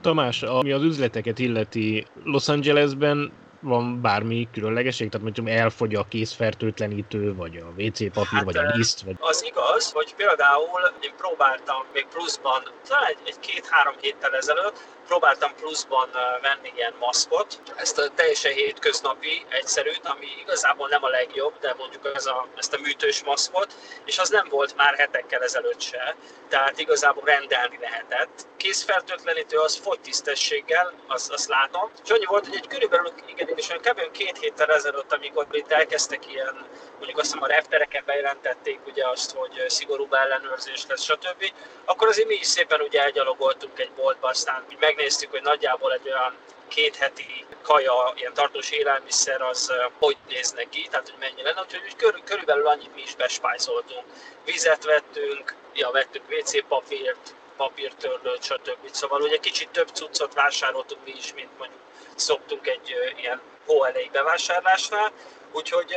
Tamás, 0.00 0.42
ami 0.42 0.72
az 0.72 0.82
üzleteket 0.82 1.38
illeti, 1.38 2.06
Los 2.24 2.48
Angelesben 2.48 3.32
van 3.60 4.00
bármi 4.00 4.48
különlegesség? 4.52 5.08
Tehát 5.08 5.26
mondjuk 5.26 5.48
elfogy 5.48 5.94
a 5.94 6.06
készfertőtlenítő, 6.08 7.34
vagy 7.34 7.56
a 7.56 7.82
WC 7.82 7.98
papír, 8.12 8.38
hát, 8.38 8.44
vagy 8.44 8.56
a 8.56 8.62
liszt? 8.74 9.02
Vagy... 9.02 9.16
Az 9.20 9.44
igaz, 9.44 9.92
hogy 9.92 10.14
például 10.14 10.80
én 11.00 11.12
próbáltam 11.16 11.84
még 11.92 12.06
pluszban, 12.12 12.62
talán 12.88 13.04
egy, 13.08 13.18
egy 13.24 13.38
két-három 13.40 13.94
héttel 14.00 14.34
ezelőtt, 14.34 14.78
próbáltam 15.06 15.54
pluszban 15.54 16.10
venni 16.42 16.72
ilyen 16.76 16.94
maszkot, 16.98 17.60
ezt 17.76 17.98
a 17.98 18.08
teljesen 18.14 18.52
hétköznapi, 18.52 19.46
egyszerűt, 19.48 20.06
ami 20.06 20.26
igazából 20.40 20.88
nem 20.88 21.04
a 21.04 21.08
legjobb, 21.08 21.58
de 21.60 21.74
mondjuk 21.78 22.10
ez 22.14 22.26
a, 22.26 22.48
ezt 22.56 22.74
a 22.74 22.80
műtős 22.80 23.24
maszkot, 23.24 23.74
és 24.04 24.18
az 24.18 24.28
nem 24.28 24.46
volt 24.50 24.76
már 24.76 24.94
hetekkel 24.94 25.42
ezelőtt 25.42 25.80
se, 25.80 26.16
tehát 26.48 26.78
igazából 26.78 27.24
rendelni 27.24 27.78
lehetett. 27.80 28.46
Készfertőtlenítő 28.56 29.58
az 29.58 29.76
fogy 29.76 30.00
tisztességgel, 30.00 30.92
azt, 31.06 31.32
azt 31.32 31.48
látom. 31.48 31.90
És 32.04 32.10
annyi 32.10 32.24
volt, 32.24 32.46
hogy 32.46 32.56
egy 32.56 32.66
körülbelül, 32.66 33.12
igen, 33.26 33.48
és 33.54 33.68
olyan 33.68 33.82
kb. 33.82 34.10
két 34.10 34.38
héttel 34.38 34.72
ezelőtt, 34.72 35.12
amikor 35.12 35.46
itt 35.50 35.72
elkezdtek 35.72 36.32
ilyen, 36.32 36.66
mondjuk 36.96 37.18
azt 37.18 37.26
hiszem 37.26 37.42
a 37.42 37.46
reptereken 37.46 38.02
bejelentették 38.06 38.80
ugye 38.86 39.08
azt, 39.08 39.34
hogy 39.34 39.64
szigorúbb 39.68 40.12
ellenőrzés 40.12 40.84
lesz, 40.88 41.02
stb. 41.02 41.52
Akkor 41.84 42.08
azért 42.08 42.28
mi 42.28 42.34
is 42.34 42.46
szépen 42.46 42.80
ugye 42.80 43.02
elgyalogoltunk 43.02 43.78
egy 43.78 43.92
boltba, 43.92 44.28
aztán 44.28 44.64
megnéztük, 44.94 45.30
hogy 45.30 45.42
nagyjából 45.42 45.92
egy 45.92 46.06
olyan 46.06 46.34
két 46.68 46.96
heti 46.96 47.46
kaja, 47.62 48.12
ilyen 48.14 48.34
tartós 48.34 48.70
élelmiszer, 48.70 49.42
az 49.42 49.72
hogy 49.98 50.16
néz 50.28 50.50
neki, 50.50 50.88
tehát 50.90 51.08
hogy 51.08 51.18
mennyi 51.18 51.42
lenne. 51.42 51.60
Úgyhogy 51.60 51.96
körül, 51.96 52.22
körülbelül 52.24 52.66
annyit 52.66 52.94
mi 52.94 53.02
is 53.02 53.14
bespájzoltunk. 53.14 54.04
Vizet 54.44 54.84
vettünk, 54.84 55.54
ja, 55.74 55.90
vettünk 55.90 56.24
WC 56.30 56.66
papírt, 56.66 57.34
papírtörlőt, 57.56 58.42
stb. 58.42 58.90
Szóval 58.90 59.20
ugye 59.22 59.36
kicsit 59.36 59.68
több 59.70 59.88
cuccot 59.88 60.34
vásároltunk 60.34 61.04
mi 61.04 61.14
is, 61.16 61.34
mint 61.34 61.58
mondjuk 61.58 61.80
szoktunk 62.14 62.66
egy 62.66 62.96
ilyen 63.16 63.40
hóelejé 63.66 64.08
bevásárlásnál. 64.12 65.12
Úgyhogy 65.52 65.96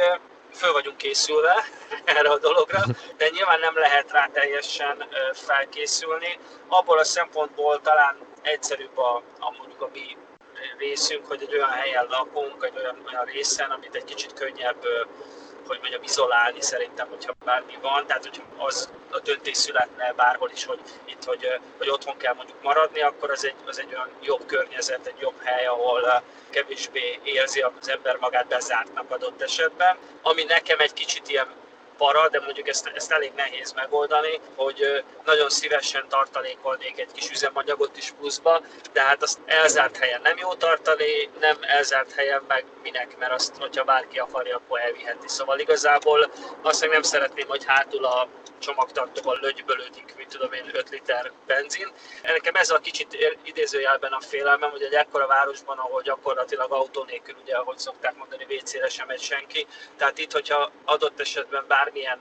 föl 0.54 0.72
vagyunk 0.72 0.98
készülve 0.98 1.64
erre 2.06 2.30
a 2.30 2.38
dologra, 2.38 2.84
de 3.18 3.30
nyilván 3.30 3.60
nem 3.60 3.78
lehet 3.78 4.12
rá 4.12 4.30
teljesen 4.34 5.08
felkészülni. 5.34 6.40
Abból 6.68 7.00
a 7.00 7.04
szempontból 7.04 7.82
talán 7.82 8.34
egyszerűbb 8.46 8.98
a, 8.98 9.24
a 9.40 9.56
mondjuk 9.58 9.82
a 9.82 9.90
mi 9.94 10.18
részünk, 10.78 11.26
hogy 11.26 11.42
egy 11.42 11.54
olyan 11.54 11.70
helyen 11.70 12.06
lakunk, 12.10 12.64
egy 12.64 12.78
olyan, 12.78 13.04
olyan 13.08 13.26
részen, 13.26 13.72
amit 13.72 13.96
egy 13.96 14.04
kicsit 14.04 14.34
könnyebb 14.34 14.86
hogy 15.68 15.80
mondjam, 15.80 16.04
izolálni 16.04 16.62
szerintem, 16.62 17.08
hogyha 17.10 17.34
bármi 17.46 17.78
van, 17.82 18.06
tehát 18.08 18.24
hogy 18.24 18.42
az 18.58 18.90
a 19.12 19.20
döntés 19.20 19.58
születne 19.58 20.14
bárhol 20.16 20.50
is, 20.54 20.66
hogy 20.66 20.80
itt, 21.06 21.24
hogy, 21.24 21.60
hogy 21.78 21.90
otthon 21.90 22.18
kell 22.18 22.34
mondjuk 22.34 22.62
maradni, 22.62 23.02
akkor 23.02 23.32
az 23.32 23.46
egy, 23.46 23.56
az 23.66 23.80
egy 23.80 23.94
olyan 23.94 24.10
jobb 24.22 24.46
környezet, 24.46 25.06
egy 25.06 25.20
jobb 25.20 25.42
hely, 25.44 25.66
ahol 25.66 26.24
kevésbé 26.50 27.20
érzi 27.24 27.62
az 27.62 27.90
ember 27.90 28.18
magát 28.18 28.48
bezártnak 28.48 29.12
adott 29.12 29.42
esetben. 29.42 29.98
Ami 30.22 30.44
nekem 30.44 30.80
egy 30.80 30.94
kicsit 30.94 31.30
ilyen 31.30 31.48
para, 31.98 32.30
de 32.30 32.40
mondjuk 32.40 32.68
ezt, 32.68 32.92
ezt 32.96 33.12
elég 33.12 33.32
nehéz 33.36 33.72
megoldani, 33.72 34.40
hogy 34.56 35.04
nagyon 35.26 35.50
szívesen 35.50 36.06
tartalékolnék 36.10 37.00
egy 37.00 37.12
kis 37.12 37.30
üzemanyagot 37.30 37.98
is 37.98 38.14
pluszba, 38.20 38.62
de 38.94 39.02
hát 39.02 39.24
azt 39.24 39.40
elzárt 39.46 39.98
helyen 39.98 40.22
nem 40.24 40.38
jó 40.38 40.54
tartani, 40.54 41.30
nem 41.40 41.58
elzárt 41.62 42.12
helyen 42.12 42.44
meg 42.48 42.66
minek, 42.84 43.18
mert 43.18 43.32
azt, 43.32 43.58
hogyha 43.58 43.84
bárki 43.84 44.18
akarja, 44.18 44.56
akkor 44.56 44.80
elviheti. 44.80 45.28
Szóval 45.28 45.60
igazából 45.60 46.32
azt 46.62 46.90
nem 46.90 47.02
szeretném, 47.02 47.48
hogy 47.48 47.66
hátul 47.66 48.06
a 48.06 48.28
csomagtartóban 48.66 49.38
lögybölődik, 49.42 50.14
mit 50.18 50.28
tudom 50.28 50.54
én, 50.54 50.70
5 50.74 50.90
liter 50.90 51.32
benzin. 51.46 51.88
Nekem 52.24 52.56
ez 52.56 52.70
a 52.70 52.80
kicsit 52.80 53.38
idézőjelben 53.44 54.12
a 54.12 54.20
félelmem, 54.22 54.70
hogy 54.70 54.82
egy 54.82 54.94
ekkora 54.94 55.28
városban, 55.28 55.78
ahol 55.78 56.02
gyakorlatilag 56.02 56.72
autó 56.72 57.04
nélkül, 57.04 57.36
ugye, 57.42 57.56
ahogy 57.56 57.78
szokták 57.78 58.16
mondani, 58.16 58.46
WC-re 58.50 58.90
sem 58.90 59.08
megy 59.08 59.22
senki. 59.22 59.68
Tehát 59.98 60.18
itt, 60.18 60.32
hogyha 60.32 60.72
adott 60.86 61.20
esetben 61.20 61.66
bármilyen 61.68 62.20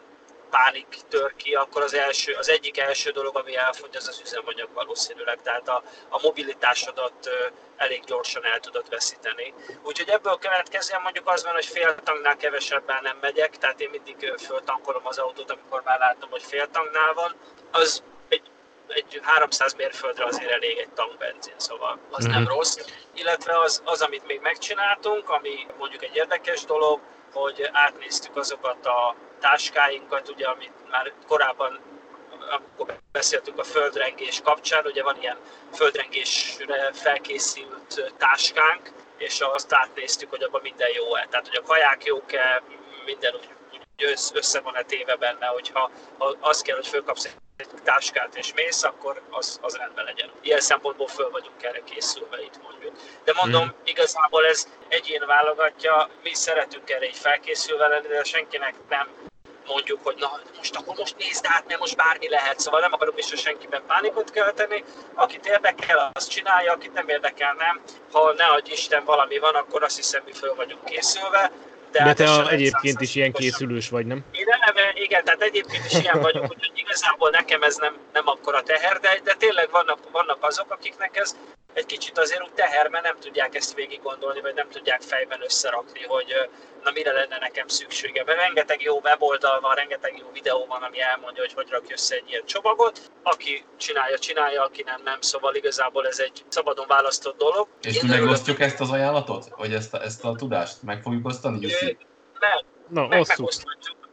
pánik 0.57 0.97
tör 1.09 1.35
ki, 1.37 1.55
akkor 1.55 1.83
az, 1.83 1.95
első, 1.95 2.33
az 2.33 2.49
egyik 2.49 2.79
első 2.79 3.11
dolog, 3.11 3.37
ami 3.37 3.57
elfogy, 3.57 3.97
az 3.97 4.09
az 4.09 4.21
üzemanyag 4.21 4.69
valószínűleg. 4.75 5.43
Tehát 5.43 5.69
a, 5.69 5.83
a 6.09 6.21
mobilitásodat 6.23 7.31
elég 7.77 8.05
gyorsan 8.05 8.45
el 8.45 8.61
tudod 8.61 8.89
veszíteni. 8.89 9.55
Úgyhogy 9.83 10.09
ebből 10.09 10.39
következően 10.39 11.03
mondjuk 11.03 11.29
az 11.29 11.45
van, 11.45 11.53
hogy 11.53 11.67
fél 11.67 11.95
tanknál 11.95 12.37
kevesebben 12.37 12.99
nem 13.03 13.17
megyek, 13.21 13.59
tehát 13.59 13.81
én 13.81 13.91
mindig 13.91 14.35
föltankolom 14.39 15.07
az 15.07 15.19
autót, 15.19 15.51
amikor 15.51 15.83
már 15.85 15.99
látom, 15.99 16.31
hogy 16.31 16.43
fél 16.43 16.71
tanknál 16.71 17.13
van. 17.15 17.35
Az 17.71 18.03
egy, 18.29 18.43
egy 18.89 19.21
300 19.23 19.75
mérföldre 19.75 20.25
azért 20.25 20.51
elég 20.51 20.79
egy 20.79 20.93
tank 20.95 21.19
benzin, 21.19 21.55
szóval 21.57 21.99
az 22.11 22.25
mm-hmm. 22.25 22.33
nem 22.33 22.43
mhm. 22.43 22.53
rossz. 22.53 22.77
Illetve 23.15 23.59
az, 23.59 23.83
az, 23.85 24.03
amit 24.03 24.27
még 24.27 24.41
megcsináltunk, 24.41 25.29
ami 25.29 25.67
mondjuk 25.79 26.03
egy 26.03 26.17
érdekes 26.17 26.65
dolog, 26.65 27.01
hogy 27.33 27.69
átnéztük 27.73 28.37
azokat 28.37 28.87
a 28.87 29.15
táskáinkat, 29.49 30.29
ugye, 30.29 30.47
amit 30.47 30.73
már 30.91 31.13
korábban 31.27 31.81
amikor 32.51 32.97
beszéltünk 33.13 33.59
a 33.59 33.65
földrengés 33.65 34.41
kapcsán, 34.45 34.87
ugye 34.87 35.03
van 35.03 35.21
ilyen 35.21 35.37
földrengésre 35.73 36.93
felkészült 36.93 38.13
táskánk, 38.19 38.91
és 39.17 39.41
azt 39.41 39.73
átnéztük, 39.73 40.31
hogy 40.31 40.43
abban 40.43 40.61
minden 40.63 40.89
jó-e. 40.95 41.27
Tehát, 41.31 41.49
hogy 41.49 41.57
a 41.57 41.63
kaják 41.63 42.05
jók-e, 42.05 42.63
minden 43.05 43.35
úgy, 43.35 43.49
úgy 43.73 44.17
össze 44.35 44.61
van-e 44.61 44.83
téve 44.83 45.17
benne, 45.17 45.47
hogyha 45.47 45.91
ha 46.19 46.37
az 46.41 46.63
kell, 46.63 46.77
hogy 46.77 46.87
fölkapsz 46.87 47.25
egy 47.57 47.69
táskát 47.83 48.37
és 48.37 48.55
mész, 48.55 48.83
akkor 48.83 49.23
az, 49.31 49.59
az 49.63 49.77
rendben 49.77 50.05
legyen. 50.05 50.31
Ilyen 50.41 50.61
szempontból 50.61 51.09
föl 51.09 51.31
vagyunk 51.31 51.63
erre 51.63 51.83
készülve 51.85 52.43
itt 52.43 52.63
mondjuk. 52.63 52.95
De 53.25 53.33
mondom, 53.37 53.63
hmm. 53.63 53.77
igazából 53.85 54.47
ez 54.47 54.69
egyén 54.89 55.27
válogatja, 55.27 56.09
mi 56.23 56.35
szeretünk 56.35 56.91
erre 56.91 57.07
így 57.07 57.17
felkészülve 57.17 57.87
lenni, 57.87 58.07
de 58.07 58.25
senkinek 58.25 58.75
nem 58.89 59.09
mondjuk, 59.67 60.01
hogy 60.03 60.17
na 60.19 60.41
most 60.57 60.77
akkor 60.77 60.95
most 60.97 61.17
nézd 61.17 61.45
át, 61.49 61.67
mert 61.67 61.81
most 61.81 61.97
bármi 61.97 62.29
lehet, 62.29 62.61
szóval 62.61 62.81
nem 62.81 62.93
akarok 62.93 63.19
is 63.19 63.41
senkiben 63.41 63.83
pánikot 63.87 64.31
kelteni. 64.31 64.85
Akit 65.15 65.47
érdekel, 65.47 66.11
azt 66.13 66.31
csinálja, 66.31 66.73
akit 66.73 66.93
nem 66.93 67.09
érdekel, 67.09 67.55
nem. 67.55 67.81
Ha 68.13 68.33
ne 68.33 68.45
adj 68.45 68.71
Isten 68.73 69.05
valami 69.05 69.39
van, 69.39 69.55
akkor 69.55 69.83
azt 69.83 69.97
hiszem, 69.97 70.23
mi 70.25 70.33
föl 70.33 70.55
vagyunk 70.55 70.85
készülve. 70.85 71.51
De, 71.95 72.05
de 72.05 72.13
te 72.15 72.31
a, 72.31 72.51
egyébként 72.51 73.01
is 73.01 73.15
ilyen 73.15 73.33
készülős 73.33 73.89
vagy, 73.89 74.07
nem? 74.07 74.25
Én 74.33 74.47
eleve, 74.49 74.93
igen, 74.95 75.25
tehát 75.25 75.43
egyébként 75.43 75.85
is 75.85 75.99
ilyen 75.99 76.21
vagyok, 76.21 76.43
úgyhogy 76.43 76.73
igazából 76.75 77.31
nekem 77.31 77.63
ez 77.63 77.77
nem, 77.77 77.97
nem 78.13 78.27
akkora 78.27 78.63
teher, 78.63 79.01
de, 79.01 79.21
de 79.25 79.35
tényleg 79.35 79.69
vannak, 79.71 79.99
vannak 80.13 80.39
azok, 80.41 80.71
akiknek 80.71 81.17
ez 81.17 81.37
egy 81.75 81.87
kicsit 81.87 82.19
azért 82.19 82.43
úgy 82.43 82.53
teher, 82.55 82.89
mert 82.89 83.05
nem 83.05 83.17
tudják 83.21 83.55
ezt 83.55 83.75
végig 83.75 84.03
gondolni, 84.03 84.41
vagy 84.41 84.55
nem 84.55 84.69
tudják 84.71 85.01
fejben 85.03 85.43
összerakni, 85.43 86.03
hogy 86.07 86.27
na 86.85 86.91
mire 86.95 87.13
lenne 87.13 87.39
nekem 87.41 87.69
szüksége. 87.69 88.25
Mert 88.25 88.39
rengeteg 88.39 88.83
jó 88.83 89.01
weboldal 89.05 89.61
van, 89.61 89.75
rengeteg 89.75 90.19
jó 90.19 90.27
videó 90.33 90.67
van, 90.69 90.83
ami 90.83 91.01
elmondja, 91.01 91.43
hogy 91.43 91.53
hogy 91.53 91.69
rakj 91.71 91.93
össze 91.93 92.15
egy 92.15 92.29
ilyen 92.29 92.43
csomagot. 92.47 93.01
Aki 93.23 93.65
csinálja, 93.77 94.19
csinálja, 94.19 94.63
aki 94.63 94.83
nem, 94.83 95.01
nem. 95.05 95.21
Szóval 95.21 95.55
igazából 95.55 96.07
ez 96.07 96.19
egy 96.19 96.45
szabadon 96.49 96.87
választott 96.89 97.39
dolog. 97.39 97.69
És 97.83 98.01
mi 98.01 98.09
megosztjuk 98.09 98.61
ezt 98.61 98.81
az 98.81 98.91
ajánlatot? 98.91 99.49
Vagy 99.57 99.75
ezt 99.75 99.95
a, 99.95 100.03
ezt 100.03 100.25
a 100.25 100.35
tudást? 100.35 100.83
Meg 100.83 101.03
fogjuk 101.03 101.27
osztani, 101.27 101.59
Jussi? 101.61 101.84
Nem, 102.41 102.59
no, 102.89 103.07
meg 103.09 103.27
megoszthatjuk 103.27 104.05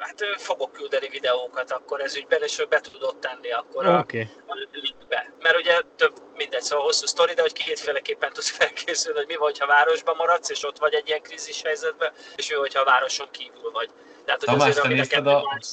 hát 0.00 0.40
fogok 0.40 0.72
küldeni 0.72 1.08
videókat 1.08 1.70
akkor 1.70 2.00
ez 2.00 2.16
ügyben, 2.16 2.42
és 2.42 2.58
ő 2.58 2.66
be 2.68 2.80
tudod 2.80 3.16
tenni 3.16 3.50
akkor 3.50 3.86
okay. 3.86 4.20
a, 4.20 4.52
a 4.52 4.54
linkbe. 4.72 5.32
Mert 5.40 5.56
ugye 5.56 5.80
több, 5.96 6.12
mindegy, 6.36 6.62
szóval 6.62 6.84
hosszú 6.84 7.06
sztori, 7.06 7.34
de 7.34 7.42
hogy 7.42 7.52
kétféleképpen 7.52 8.32
tudsz 8.32 8.50
felkészülni, 8.50 9.18
hogy 9.18 9.26
mi 9.26 9.36
vagy, 9.36 9.58
ha 9.58 9.66
városban 9.66 10.16
maradsz, 10.16 10.50
és 10.50 10.64
ott 10.64 10.78
vagy 10.78 10.94
egy 10.94 11.08
ilyen 11.08 11.22
krízis 11.22 11.62
helyzetben, 11.62 12.12
és 12.36 12.50
mi 12.50 12.56
vagy, 12.56 12.74
ha 12.74 12.80
a 12.80 12.84
városon 12.84 13.28
kívül 13.30 13.70
vagy. 13.72 13.90
Tehát, 14.24 14.44
hogy 14.44 14.54
Tamás, 14.54 14.68
azért, 14.68 14.82
te 14.82 14.88
nézted 14.88 15.26
a, 15.26 15.42
más... 15.52 15.68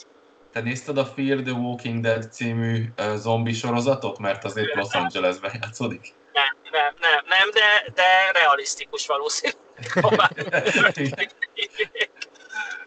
te 0.52 0.62
nézted 0.62 0.98
a 0.98 1.06
Fear 1.06 1.42
the 1.42 1.52
Walking 1.52 2.02
Dead 2.02 2.32
című 2.32 2.86
uh, 2.98 3.16
zombi 3.16 3.54
sorozatot? 3.54 4.18
Mert 4.20 4.46
azért 4.46 4.76
Los 4.76 4.94
Angelesben 4.94 5.52
játszódik. 5.62 6.14
Nem, 6.38 6.72
nem, 6.72 6.94
nem, 7.00 7.24
nem, 7.28 7.50
de, 7.52 7.92
de 7.94 8.32
realisztikus 8.32 9.08
valószínűleg. 9.08 9.62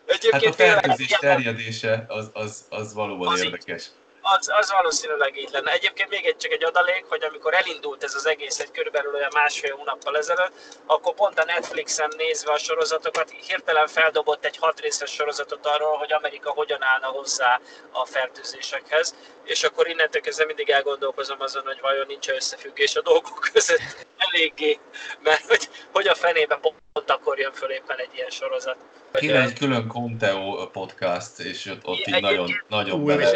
Egyébként 0.06 0.32
hát 0.32 0.44
a 0.44 0.52
fertőzés 0.52 1.08
terjedése 1.08 2.04
az, 2.08 2.30
az, 2.32 2.64
az 2.68 2.94
valóban 2.94 3.32
az 3.32 3.42
érdekes. 3.42 3.84
Így, 3.84 3.92
az, 4.38 4.50
az 4.52 4.72
valószínűleg 4.72 5.38
így 5.38 5.48
lenne. 5.52 5.72
Egyébként 5.72 6.08
még 6.08 6.26
egy, 6.26 6.36
csak 6.36 6.52
egy 6.52 6.64
adalék, 6.64 7.04
hogy 7.08 7.24
amikor 7.24 7.54
elindult 7.54 8.04
ez 8.04 8.14
az 8.14 8.26
egész 8.26 8.58
egy 8.58 8.70
körülbelül 8.70 9.14
olyan 9.14 9.30
másfél 9.34 9.76
hónappal 9.76 10.16
ezelőtt, 10.16 10.52
akkor 10.86 11.14
pont 11.14 11.38
a 11.38 11.44
Netflixen 11.44 12.12
nézve 12.16 12.52
a 12.52 12.58
sorozatokat 12.58 13.30
hirtelen 13.30 13.86
feldobott 13.86 14.44
egy 14.44 14.56
hat 14.56 14.80
részes 14.80 15.10
sorozatot 15.10 15.66
arról, 15.66 15.96
hogy 15.96 16.12
Amerika 16.12 16.50
hogyan 16.50 16.82
állna 16.82 17.06
hozzá 17.06 17.60
a 17.90 18.06
fertőzésekhez, 18.06 19.14
és 19.44 19.62
akkor 19.62 19.88
innentől 19.88 20.22
kezdve 20.22 20.44
mindig 20.44 20.70
elgondolkozom 20.70 21.40
azon, 21.40 21.62
hogy 21.64 21.80
vajon 21.80 22.06
nincs 22.06 22.28
összefüggés 22.28 22.96
a 22.96 23.02
dolgok 23.02 23.48
között 23.52 24.06
eléggé, 24.26 24.78
mert 25.22 25.46
hogy, 25.46 25.68
hogy 25.92 26.06
a 26.06 26.14
fenébe 26.14 26.56
pont 26.56 27.10
akkor 27.10 27.38
jön 27.38 27.52
föl 27.52 27.70
éppen 27.70 27.98
egy 27.98 28.14
ilyen 28.14 28.30
sorozat. 28.30 28.76
Kéne 29.12 29.42
egy 29.42 29.58
külön 29.58 29.86
Conteo 29.86 30.70
podcast, 30.70 31.38
és 31.38 31.66
ott, 31.66 31.86
ott 31.86 32.06
így 32.06 32.20
nagyon, 32.20 32.50
nagyon 32.68 33.00
Ú, 33.00 33.10
és 33.10 33.30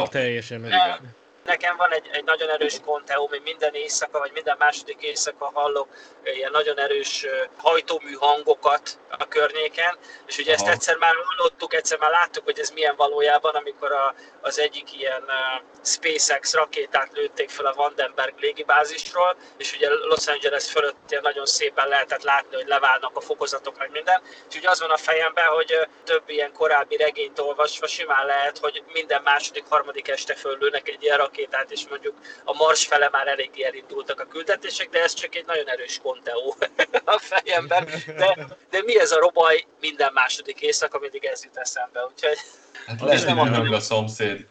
elszabadulnánk 0.00 0.08
teljesen. 0.08 0.60
Nem, 0.60 1.19
Nekem 1.44 1.76
van 1.76 1.92
egy, 1.92 2.08
egy 2.12 2.24
nagyon 2.24 2.48
erős 2.48 2.80
konteó, 2.84 3.26
hogy 3.26 3.40
minden 3.44 3.74
éjszaka, 3.74 4.18
vagy 4.18 4.30
minden 4.32 4.56
második 4.58 5.02
éjszaka 5.02 5.50
hallok 5.54 5.88
ilyen 6.24 6.50
nagyon 6.50 6.78
erős 6.78 7.26
hajtómű 7.56 8.12
hangokat 8.12 8.98
a 9.18 9.28
környéken, 9.28 9.98
és 10.26 10.38
ugye 10.38 10.54
Aha. 10.54 10.62
ezt 10.62 10.74
egyszer 10.74 10.96
már 10.96 11.14
hallottuk, 11.24 11.74
egyszer 11.74 11.98
már 11.98 12.10
láttuk, 12.10 12.44
hogy 12.44 12.58
ez 12.58 12.70
milyen 12.70 12.96
valójában, 12.96 13.54
amikor 13.54 13.92
a, 13.92 14.14
az 14.40 14.58
egyik 14.58 14.98
ilyen 14.98 15.22
uh, 15.22 15.62
SpaceX 15.82 16.54
rakétát 16.54 17.10
lőtték 17.12 17.50
fel 17.50 17.66
a 17.66 17.74
Vandenberg 17.74 18.38
légibázisról, 18.38 19.36
és 19.56 19.72
ugye 19.72 19.88
Los 19.88 20.26
Angeles 20.26 20.70
fölött 20.70 20.96
ilyen 21.08 21.22
nagyon 21.22 21.46
szépen 21.46 21.88
lehetett 21.88 22.22
látni, 22.22 22.56
hogy 22.56 22.66
leválnak 22.66 23.16
a 23.16 23.20
fokozatok, 23.20 23.78
meg 23.78 23.90
minden. 23.90 24.22
És 24.50 24.56
ugye 24.56 24.70
az 24.70 24.80
van 24.80 24.90
a 24.90 24.96
fejemben, 24.96 25.46
hogy 25.46 25.88
több 26.04 26.22
ilyen 26.26 26.52
korábbi 26.52 26.96
regényt 26.96 27.38
olvasva 27.38 27.86
simán 27.86 28.26
lehet, 28.26 28.58
hogy 28.58 28.82
minden 28.92 29.22
második, 29.22 29.64
harmadik 29.68 30.08
este 30.08 30.34
föllőnek 30.34 30.88
egy 30.88 31.02
ilyen 31.02 31.18
rakétát, 31.30 31.70
és 31.70 31.88
mondjuk 31.88 32.14
a 32.44 32.52
Mars 32.52 32.86
fele 32.86 33.08
már 33.12 33.26
eléggé 33.26 33.64
elindultak 33.64 34.20
a 34.20 34.24
küldetések, 34.24 34.88
de 34.90 35.02
ez 35.02 35.14
csak 35.14 35.34
egy 35.34 35.46
nagyon 35.46 35.68
erős 35.68 35.98
konteó 36.02 36.56
a 37.04 37.18
fejemben. 37.18 37.88
De, 38.16 38.46
de 38.70 38.82
mi 38.82 38.98
ez 38.98 39.12
a 39.12 39.18
robaj 39.18 39.64
minden 39.80 40.10
második 40.12 40.60
éjszaka, 40.60 40.98
mindig 40.98 41.24
ez 41.24 41.44
jut 41.44 41.56
eszembe. 41.56 42.00
Úgyhogy 42.12 42.38
Hát 42.86 43.00
lehet, 43.00 43.56
hogy 43.56 43.74
a 43.74 43.80
szomszéd. 43.80 44.46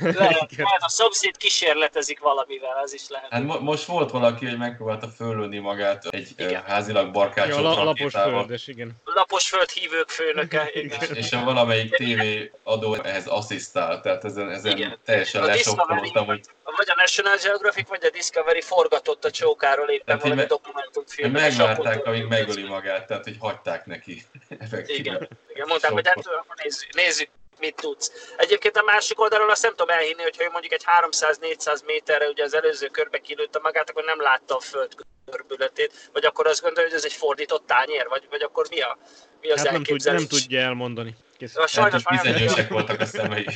Lehet, 0.00 0.56
lehet, 0.56 0.82
a 0.82 0.88
szomszéd 0.88 1.36
kísérletezik 1.36 2.20
valamivel, 2.20 2.80
az 2.82 2.94
is 2.94 3.08
lehet. 3.08 3.32
Hát 3.32 3.42
mo- 3.42 3.60
most 3.60 3.84
volt 3.84 4.10
valaki, 4.10 4.46
hogy 4.46 4.58
megpróbálta 4.58 5.08
fölölni 5.08 5.58
magát 5.58 6.06
egy 6.10 6.28
igen. 6.36 6.62
házilag 6.62 7.10
barkácsolt 7.10 7.76
ja, 7.76 7.84
lapos 7.84 8.12
földes, 8.12 8.66
igen. 8.66 8.96
Lapos 9.04 9.48
föld 9.48 9.70
hívők 9.70 10.08
főnöke, 10.08 10.70
igen. 10.72 11.14
És 11.14 11.32
a 11.32 11.44
valamelyik 11.44 11.96
tévé 11.96 12.52
adó 12.62 12.94
ehhez 12.94 13.26
asszisztál, 13.26 14.00
tehát 14.00 14.24
ezen, 14.24 14.50
ezen 14.50 14.76
igen. 14.76 14.98
teljesen 15.04 15.44
lesokkolottam, 15.44 16.26
hogy... 16.26 16.40
Vagy 16.76 16.90
a 16.90 16.94
National 16.96 17.36
Geographic, 17.42 17.88
vagy 17.88 18.04
a 18.04 18.10
Discovery 18.10 18.60
forgatott 18.60 19.24
a 19.24 19.30
csókáról 19.30 19.88
éppen 19.88 20.04
tehát 20.04 20.22
valami 20.22 20.40
me- 20.40 20.48
dokumentumfilm. 20.48 21.30
Megvárták, 21.30 22.06
amíg 22.06 22.24
megöli 22.24 22.62
magát, 22.62 23.06
tehát 23.06 23.24
hogy 23.24 23.36
hagyták 23.40 23.86
neki. 23.86 24.22
Igen, 24.86 25.28
igen, 25.48 25.66
mondták, 25.68 25.90
hogy 25.90 26.06
hát 26.06 26.24
nézzük, 26.62 26.94
nézzük 26.94 27.28
mit 27.60 27.74
tudsz. 27.74 28.12
Egyébként 28.36 28.76
a 28.76 28.82
másik 28.82 29.20
oldalról 29.20 29.50
azt 29.50 29.62
nem 29.62 29.74
tudom 29.74 29.96
elhinni, 29.96 30.22
hogy 30.22 30.36
ha 30.36 30.50
mondjuk 30.50 30.72
egy 30.72 30.84
300-400 31.10 31.84
méterre 31.84 32.28
ugye 32.28 32.44
az 32.44 32.54
előző 32.54 32.86
körbe 32.86 33.18
kilőtte 33.18 33.58
magát, 33.62 33.90
akkor 33.90 34.04
nem 34.04 34.20
látta 34.20 34.56
a 34.56 34.60
föld 34.60 34.94
görbületét, 35.24 36.08
vagy 36.12 36.24
akkor 36.24 36.46
azt 36.46 36.62
gondolja, 36.62 36.88
hogy 36.88 36.98
ez 36.98 37.04
egy 37.04 37.12
fordított 37.12 37.66
tányér, 37.66 38.06
vagy, 38.08 38.26
vagy 38.30 38.42
akkor 38.42 38.66
mi, 38.70 38.80
a, 38.80 38.98
mi 39.40 39.50
az 39.50 39.64
hát 39.64 39.72
nem, 39.72 39.82
tud, 39.82 40.04
nem 40.04 40.26
tudja 40.26 40.60
elmondani. 40.60 41.16
Kész. 41.36 41.56
A 41.56 41.66
sajnos 41.66 42.02
hát, 42.04 42.22
bizonyosek 42.22 42.68
voltak 42.68 43.00
a 43.00 43.04
szemei. 43.04 43.46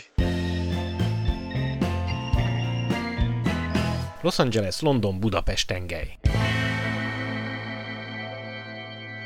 Los 4.23 4.39
Angeles, 4.39 4.81
London, 4.81 5.21
Budapest 5.21 5.67
tengely 5.67 6.22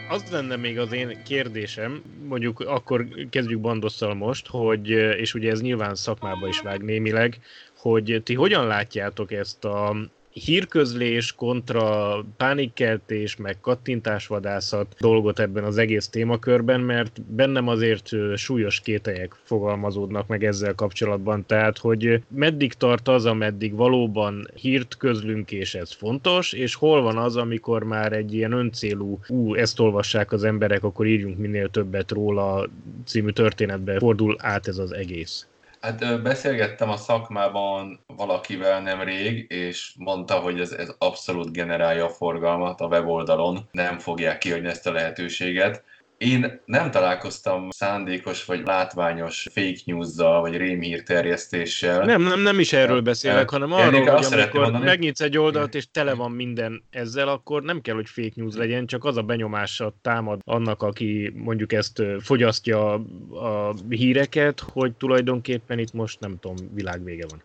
az 0.09 0.31
lenne 0.31 0.57
még 0.57 0.79
az 0.79 0.93
én 0.93 1.23
kérdésem, 1.25 2.03
mondjuk 2.29 2.61
akkor 2.61 3.07
kezdjük 3.31 3.61
Bandosszal 3.61 4.15
most, 4.15 4.47
hogy, 4.47 4.89
és 4.91 5.35
ugye 5.35 5.51
ez 5.51 5.61
nyilván 5.61 5.95
szakmába 5.95 6.49
is 6.49 6.61
vág 6.61 6.83
némileg, 6.83 7.39
hogy 7.77 8.21
ti 8.25 8.35
hogyan 8.35 8.67
látjátok 8.67 9.33
ezt 9.33 9.65
a 9.65 9.97
hírközlés 10.45 11.33
kontra 11.33 12.16
pánikkeltés, 12.37 13.37
meg 13.37 13.61
kattintásvadászat 13.61 14.97
dolgot 14.99 15.38
ebben 15.38 15.64
az 15.64 15.78
egész 15.78 16.09
témakörben, 16.09 16.81
mert 16.81 17.23
bennem 17.23 17.69
azért 17.69 18.08
súlyos 18.34 18.80
kételyek 18.80 19.37
fogalmazódnak 19.43 20.26
meg 20.26 20.45
ezzel 20.45 20.75
kapcsolatban. 20.75 21.47
Tehát, 21.47 21.78
hogy 21.78 22.23
meddig 22.28 22.73
tart 22.73 23.08
az, 23.08 23.25
ameddig 23.26 23.75
valóban 23.75 24.49
hírt 24.54 24.97
közlünk, 24.97 25.50
és 25.50 25.75
ez 25.75 25.93
fontos, 25.93 26.52
és 26.52 26.75
hol 26.75 27.02
van 27.02 27.17
az, 27.17 27.37
amikor 27.37 27.82
már 27.82 28.13
egy 28.13 28.34
ilyen 28.34 28.52
öncélú, 28.52 29.19
ú, 29.28 29.54
ezt 29.54 29.80
olvassák 29.80 30.32
az 30.32 30.45
emberek, 30.45 30.84
akkor 30.84 31.06
írjunk 31.06 31.39
minél 31.39 31.69
többet 31.69 32.11
róla 32.11 32.69
című 33.04 33.30
történetbe 33.30 33.99
fordul 33.99 34.37
át 34.39 34.69
ez 34.69 34.78
az 34.78 34.93
egész. 34.93 35.47
Hát 35.87 36.23
beszélgettem 36.23 36.91
a 36.91 36.97
szakmában 36.97 38.05
valakivel 38.07 38.81
nemrég, 38.83 39.51
és 39.51 39.93
mondta, 39.99 40.39
hogy 40.39 40.61
ez, 40.61 40.73
ez 40.73 40.95
abszolút 40.99 41.53
generálja 41.53 42.05
a 42.05 42.09
forgalmat 42.09 42.81
a 42.81 42.87
weboldalon, 42.87 43.69
nem 43.71 43.99
fogják 43.99 44.39
kihagyni 44.39 44.69
ezt 44.69 44.87
a 44.87 44.93
lehetőséget. 44.93 45.85
Én 46.19 46.61
nem 46.65 46.91
találkoztam 46.91 47.71
szándékos 47.71 48.45
vagy 48.45 48.63
látványos 48.65 49.47
fake 49.52 49.81
news-zal, 49.85 50.41
vagy 50.41 50.57
rémhír 50.57 51.02
terjesztéssel. 51.02 52.05
Nem, 52.05 52.23
nem, 52.23 52.41
nem 52.41 52.59
is 52.59 52.73
erről 52.73 53.00
beszélek, 53.00 53.50
hanem 53.50 53.73
arról, 53.73 54.00
hogy 54.00 54.25
amikor 54.33 54.61
mondani, 54.61 54.85
megnyitsz 54.85 55.21
egy 55.21 55.39
oldalt, 55.39 55.75
és 55.75 55.91
tele 55.91 56.15
van 56.15 56.31
minden 56.31 56.83
ezzel, 56.91 57.29
akkor 57.29 57.63
nem 57.63 57.81
kell, 57.81 57.95
hogy 57.95 58.09
fake 58.09 58.33
news 58.35 58.55
legyen, 58.55 58.87
csak 58.87 59.05
az 59.05 59.17
a 59.17 59.23
benyomása 59.23 59.95
támad 60.02 60.41
annak, 60.45 60.83
aki 60.83 61.33
mondjuk 61.35 61.73
ezt 61.73 62.02
fogyasztja 62.21 62.93
a 63.31 63.75
híreket, 63.89 64.61
hogy 64.61 64.93
tulajdonképpen 64.93 65.79
itt 65.79 65.93
most 65.93 66.21
nem 66.21 66.39
tudom, 66.41 66.57
világvége 66.75 67.26
van. 67.29 67.43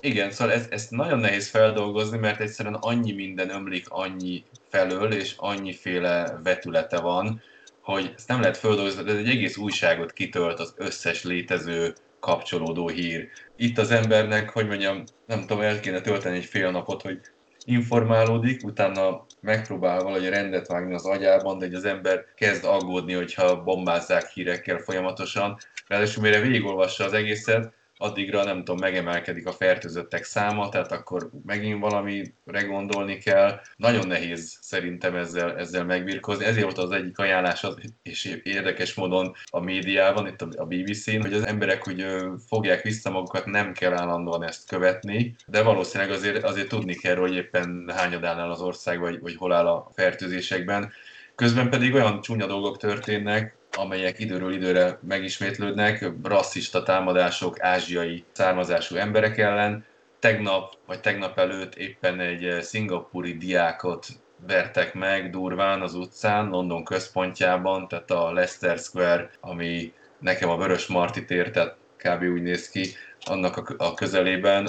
Igen, 0.00 0.30
szóval 0.30 0.54
ez, 0.54 0.66
ezt 0.70 0.90
nagyon 0.90 1.18
nehéz 1.18 1.48
feldolgozni, 1.48 2.18
mert 2.18 2.40
egyszerűen 2.40 2.74
annyi 2.80 3.12
minden 3.12 3.50
ömlik 3.50 3.86
annyi 3.88 4.44
felől, 4.68 5.12
és 5.12 5.34
annyiféle 5.36 6.40
vetülete 6.42 7.00
van, 7.00 7.42
hogy 7.84 8.12
ezt 8.16 8.28
nem 8.28 8.40
lehet 8.40 8.56
földolgozni, 8.56 9.02
de 9.02 9.16
egy 9.16 9.28
egész 9.28 9.56
újságot 9.56 10.12
kitölt 10.12 10.60
az 10.60 10.74
összes 10.76 11.22
létező 11.24 11.94
kapcsolódó 12.20 12.88
hír. 12.88 13.28
Itt 13.56 13.78
az 13.78 13.90
embernek, 13.90 14.50
hogy 14.50 14.66
mondjam, 14.66 15.04
nem 15.26 15.40
tudom, 15.40 15.60
el 15.60 15.80
kéne 15.80 16.00
tölteni 16.00 16.36
egy 16.36 16.44
fél 16.44 16.70
napot, 16.70 17.02
hogy 17.02 17.20
informálódik, 17.64 18.64
utána 18.64 19.26
megpróbál 19.40 20.02
valahogy 20.02 20.28
rendet 20.28 20.66
vágni 20.66 20.94
az 20.94 21.06
agyában, 21.06 21.58
de 21.58 21.68
az 21.72 21.84
ember 21.84 22.24
kezd 22.36 22.64
aggódni, 22.64 23.12
hogyha 23.12 23.62
bombázzák 23.62 24.28
hírekkel 24.28 24.78
folyamatosan. 24.78 25.58
Ráadásul 25.86 26.22
mire 26.22 26.40
végigolvassa 26.40 27.04
az 27.04 27.12
egészet, 27.12 27.72
addigra 27.96 28.44
nem 28.44 28.58
tudom, 28.58 28.76
megemelkedik 28.80 29.46
a 29.46 29.52
fertőzöttek 29.52 30.24
száma, 30.24 30.68
tehát 30.68 30.92
akkor 30.92 31.30
megint 31.46 31.80
valamire 31.80 32.62
gondolni 32.66 33.18
kell. 33.18 33.60
Nagyon 33.76 34.06
nehéz 34.06 34.58
szerintem 34.60 35.16
ezzel, 35.16 35.56
ezzel 35.56 35.84
megbirkózni. 35.84 36.44
Ezért 36.44 36.64
volt 36.64 36.78
az 36.78 36.90
egyik 36.90 37.18
ajánlás, 37.18 37.66
és 38.02 38.40
érdekes 38.42 38.94
módon 38.94 39.32
a 39.50 39.60
médiában, 39.60 40.26
itt 40.26 40.42
a 40.42 40.64
BBC-n, 40.64 41.20
hogy 41.20 41.32
az 41.32 41.46
emberek 41.46 41.88
úgy 41.88 42.06
fogják 42.46 42.82
vissza 42.82 43.10
magukat, 43.10 43.46
nem 43.46 43.72
kell 43.72 43.92
állandóan 43.92 44.44
ezt 44.44 44.68
követni, 44.68 45.34
de 45.46 45.62
valószínűleg 45.62 46.12
azért, 46.12 46.44
azért 46.44 46.68
tudni 46.68 46.94
kell, 46.94 47.16
hogy 47.16 47.34
éppen 47.34 47.90
hányadánál 47.94 48.50
az 48.50 48.60
ország, 48.60 49.00
vagy, 49.00 49.20
vagy 49.20 49.36
hol 49.36 49.52
áll 49.52 49.66
a 49.66 49.90
fertőzésekben. 49.94 50.92
Közben 51.34 51.70
pedig 51.70 51.94
olyan 51.94 52.20
csúnya 52.20 52.46
dolgok 52.46 52.76
történnek, 52.76 53.56
amelyek 53.76 54.18
időről 54.18 54.52
időre 54.52 54.98
megismétlődnek, 55.08 56.10
rasszista 56.22 56.82
támadások 56.82 57.60
ázsiai 57.60 58.24
származású 58.32 58.96
emberek 58.96 59.38
ellen. 59.38 59.84
Tegnap 60.18 60.74
vagy 60.86 61.00
tegnap 61.00 61.38
előtt 61.38 61.74
éppen 61.74 62.20
egy 62.20 62.62
szingapúri 62.62 63.36
diákot 63.36 64.06
vertek 64.46 64.94
meg 64.94 65.30
durván 65.30 65.82
az 65.82 65.94
utcán, 65.94 66.48
London 66.48 66.84
központjában, 66.84 67.88
tehát 67.88 68.10
a 68.10 68.32
Leicester 68.32 68.78
Square, 68.78 69.30
ami 69.40 69.92
nekem 70.18 70.48
a 70.48 70.56
Vörös 70.56 70.86
Marti 70.86 71.24
tér, 71.24 71.50
tehát 71.50 71.76
kb. 71.96 72.22
úgy 72.22 72.42
néz 72.42 72.68
ki, 72.68 72.86
annak 73.20 73.74
a 73.76 73.94
közelében, 73.94 74.68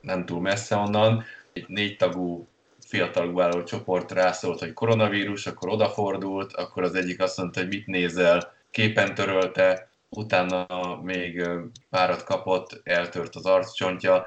nem 0.00 0.24
túl 0.26 0.40
messze 0.40 0.76
onnan, 0.76 1.24
egy 1.52 1.64
négy 1.68 1.96
tagú 1.96 2.48
fiatal 2.88 3.32
vállaló 3.32 3.62
csoport 3.62 4.12
rászólt, 4.12 4.58
hogy 4.58 4.72
koronavírus, 4.72 5.46
akkor 5.46 5.68
odafordult, 5.68 6.52
akkor 6.52 6.82
az 6.82 6.94
egyik 6.94 7.22
azt 7.22 7.36
mondta, 7.36 7.60
hogy 7.60 7.68
mit 7.68 7.86
nézel, 7.86 8.52
képen 8.70 9.14
törölte, 9.14 9.90
utána 10.08 10.66
még 11.02 11.48
párat 11.90 12.24
kapott, 12.24 12.80
eltört 12.84 13.34
az 13.34 13.46
arccsontja, 13.46 14.26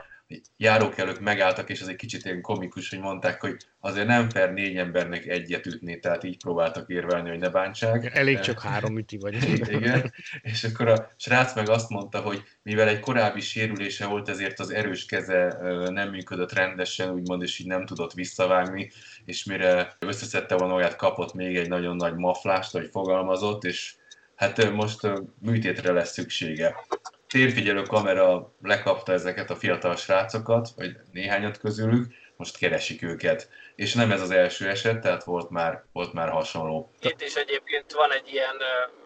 járókelők 0.57 1.19
megálltak, 1.19 1.69
és 1.69 1.81
ez 1.81 1.87
egy 1.87 1.95
kicsit 1.95 2.25
ilyen 2.25 2.41
komikus, 2.41 2.89
hogy 2.89 2.99
mondták, 2.99 3.41
hogy 3.41 3.57
azért 3.79 4.07
nem 4.07 4.29
fair 4.29 4.53
négy 4.53 4.77
embernek 4.77 5.25
egyet 5.25 5.65
ütni, 5.65 5.99
tehát 5.99 6.23
így 6.23 6.37
próbáltak 6.37 6.89
érvelni, 6.89 7.29
hogy 7.29 7.39
ne 7.39 7.49
bántsák. 7.49 8.15
Elég 8.15 8.39
csak 8.39 8.61
három 8.61 8.97
üti 8.97 9.17
vagy. 9.17 9.49
Igen, 9.77 10.13
és 10.41 10.63
akkor 10.63 10.87
a 10.87 11.11
srác 11.17 11.55
meg 11.55 11.69
azt 11.69 11.89
mondta, 11.89 12.19
hogy 12.19 12.43
mivel 12.63 12.87
egy 12.87 12.99
korábbi 12.99 13.39
sérülése 13.39 14.05
volt, 14.05 14.29
ezért 14.29 14.59
az 14.59 14.73
erős 14.73 15.05
keze 15.05 15.57
nem 15.89 16.09
működött 16.09 16.53
rendesen, 16.53 17.09
úgymond, 17.09 17.41
és 17.41 17.59
így 17.59 17.67
nem 17.67 17.85
tudott 17.85 18.13
visszavágni, 18.13 18.91
és 19.25 19.43
mire 19.43 19.95
összeszedte 19.99 20.55
volna 20.55 20.73
olyat, 20.73 20.95
kapott 20.95 21.33
még 21.33 21.57
egy 21.57 21.69
nagyon 21.69 21.95
nagy 21.95 22.15
maflást, 22.15 22.71
vagy 22.71 22.89
fogalmazott, 22.91 23.63
és 23.63 23.95
hát 24.35 24.71
most 24.71 24.99
műtétre 25.39 25.91
lesz 25.91 26.11
szüksége 26.11 26.75
térfigyelő 27.31 27.81
kamera 27.81 28.53
lekapta 28.61 29.11
ezeket 29.11 29.49
a 29.49 29.55
fiatal 29.55 29.95
srácokat, 29.95 30.67
vagy 30.75 30.95
néhányat 31.11 31.57
közülük, 31.57 32.05
most 32.35 32.57
keresik 32.57 33.01
őket. 33.01 33.49
És 33.75 33.93
nem 33.93 34.11
ez 34.11 34.21
az 34.21 34.31
első 34.31 34.67
eset, 34.67 35.01
tehát 35.01 35.23
volt 35.23 35.49
már, 35.49 35.83
volt 35.93 36.13
már 36.13 36.29
hasonló. 36.29 36.91
Itt 37.01 37.21
is 37.21 37.35
egyébként 37.35 37.91
van 37.91 38.11
egy 38.13 38.33
ilyen, 38.33 38.55